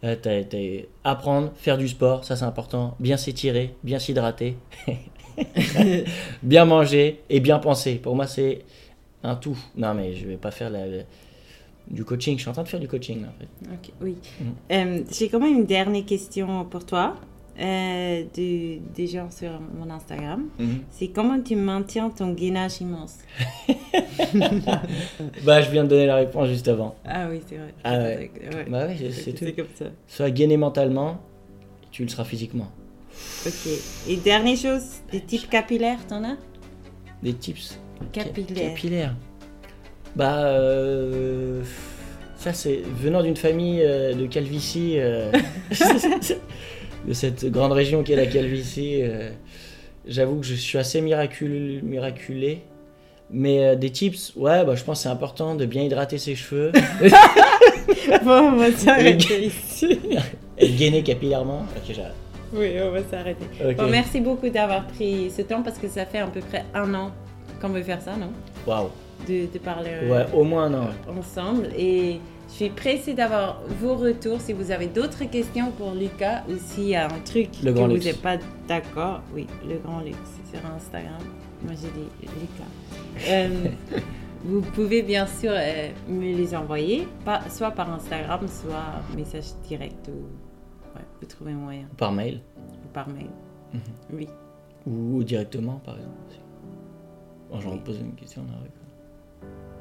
[0.03, 2.95] Euh, t'as- t'as- apprendre, faire du sport, ça c'est important.
[2.99, 4.57] Bien s'étirer, bien s'hydrater,
[6.43, 7.95] bien manger et bien penser.
[7.95, 8.63] Pour moi, c'est
[9.23, 9.57] un tout.
[9.75, 11.03] Non, mais je vais pas faire la- la-
[11.89, 12.35] du coaching.
[12.35, 13.73] Je suis en train de faire du coaching, là, en fait.
[13.73, 14.15] Ok, oui.
[14.39, 14.43] Mm.
[14.71, 17.15] Euh, J'ai quand même une dernière question pour toi,
[17.59, 20.45] euh, de- des gens sur mon Instagram.
[20.91, 23.17] C'est comment tu maintiens ton gainage immense
[25.43, 26.95] Bah, je viens de donner la réponse juste avant.
[27.05, 27.73] Ah oui, c'est vrai.
[27.83, 28.31] Ah ouais.
[28.53, 28.65] Ouais.
[28.69, 29.45] Bah ouais, c'est- tout.
[29.55, 29.85] comme ça.
[30.07, 31.17] Sois gainé mentalement,
[31.91, 32.67] tu le seras physiquement.
[33.45, 33.71] Ok.
[34.09, 36.35] Et dernière chose, des types capillaires, t'en as?
[37.23, 37.79] Des tips
[38.11, 38.73] Capillaires.
[38.73, 39.15] capillaires.
[40.15, 41.63] Bah, euh,
[42.37, 44.97] ça c'est venant d'une famille euh, de calvitie,
[47.07, 48.99] de cette grande région qu'est la calvitie.
[49.01, 49.31] euh,
[50.07, 52.61] J'avoue que je suis assez miracul- miraculé.
[53.31, 56.35] Mais euh, des tips, ouais, bah, je pense que c'est important de bien hydrater ses
[56.35, 56.71] cheveux
[58.23, 59.99] bon, on va s'arrêter ici.
[60.57, 61.65] et gainer capillairement.
[61.75, 62.13] Ok, j'arrête.
[62.53, 63.45] Oui, on va s'arrêter.
[63.67, 63.75] Ok.
[63.77, 66.93] Bon, merci beaucoup d'avoir pris ce temps parce que ça fait à peu près un
[66.93, 67.11] an
[67.59, 68.29] qu'on veut faire ça, non?
[68.67, 68.89] Waouh.
[69.27, 70.87] de, de parler euh, Ouais, au moins non.
[71.19, 71.69] ensemble.
[71.77, 74.39] Et je suis pressée d'avoir vos retours.
[74.39, 77.79] Si vous avez d'autres questions pour Lucas ou s'il y a un truc Le que
[77.79, 78.37] vous n'êtes pas
[78.67, 80.17] d'accord, oui, le grand luxe
[80.53, 81.21] sur Instagram.
[81.63, 83.27] Moi j'ai dit Lucas.
[83.29, 83.69] Euh,
[84.45, 90.07] vous pouvez bien sûr euh, me les envoyer, pas, soit par Instagram, soit message direct
[90.09, 90.11] ou
[90.95, 92.41] ouais, vous trouvez un moyen Par mail
[92.83, 93.29] ou par mail.
[93.73, 93.79] Mhm.
[94.13, 94.27] Oui.
[94.85, 96.15] ou directement, par exemple.
[97.51, 97.79] Bon, j'en Oui.
[97.83, 98.53] pose une question là.
[98.59, 98.71] avec-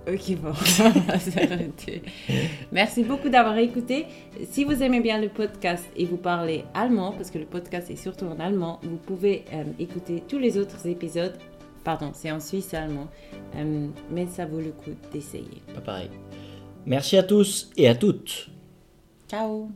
[0.07, 2.03] Ok, bon, on va s'arrêter.
[2.73, 4.07] Merci beaucoup d'avoir écouté.
[4.51, 7.97] Si vous aimez bien le podcast et vous parlez allemand, parce que le podcast est
[7.97, 11.37] surtout en allemand, vous pouvez euh, écouter tous les autres épisodes.
[11.85, 13.09] Pardon, c'est en suisse allemand,
[13.57, 15.63] Euh, mais ça vaut le coup d'essayer.
[15.75, 16.11] Pas pareil.
[16.87, 18.51] Merci à tous et à toutes.
[19.29, 19.71] Ciao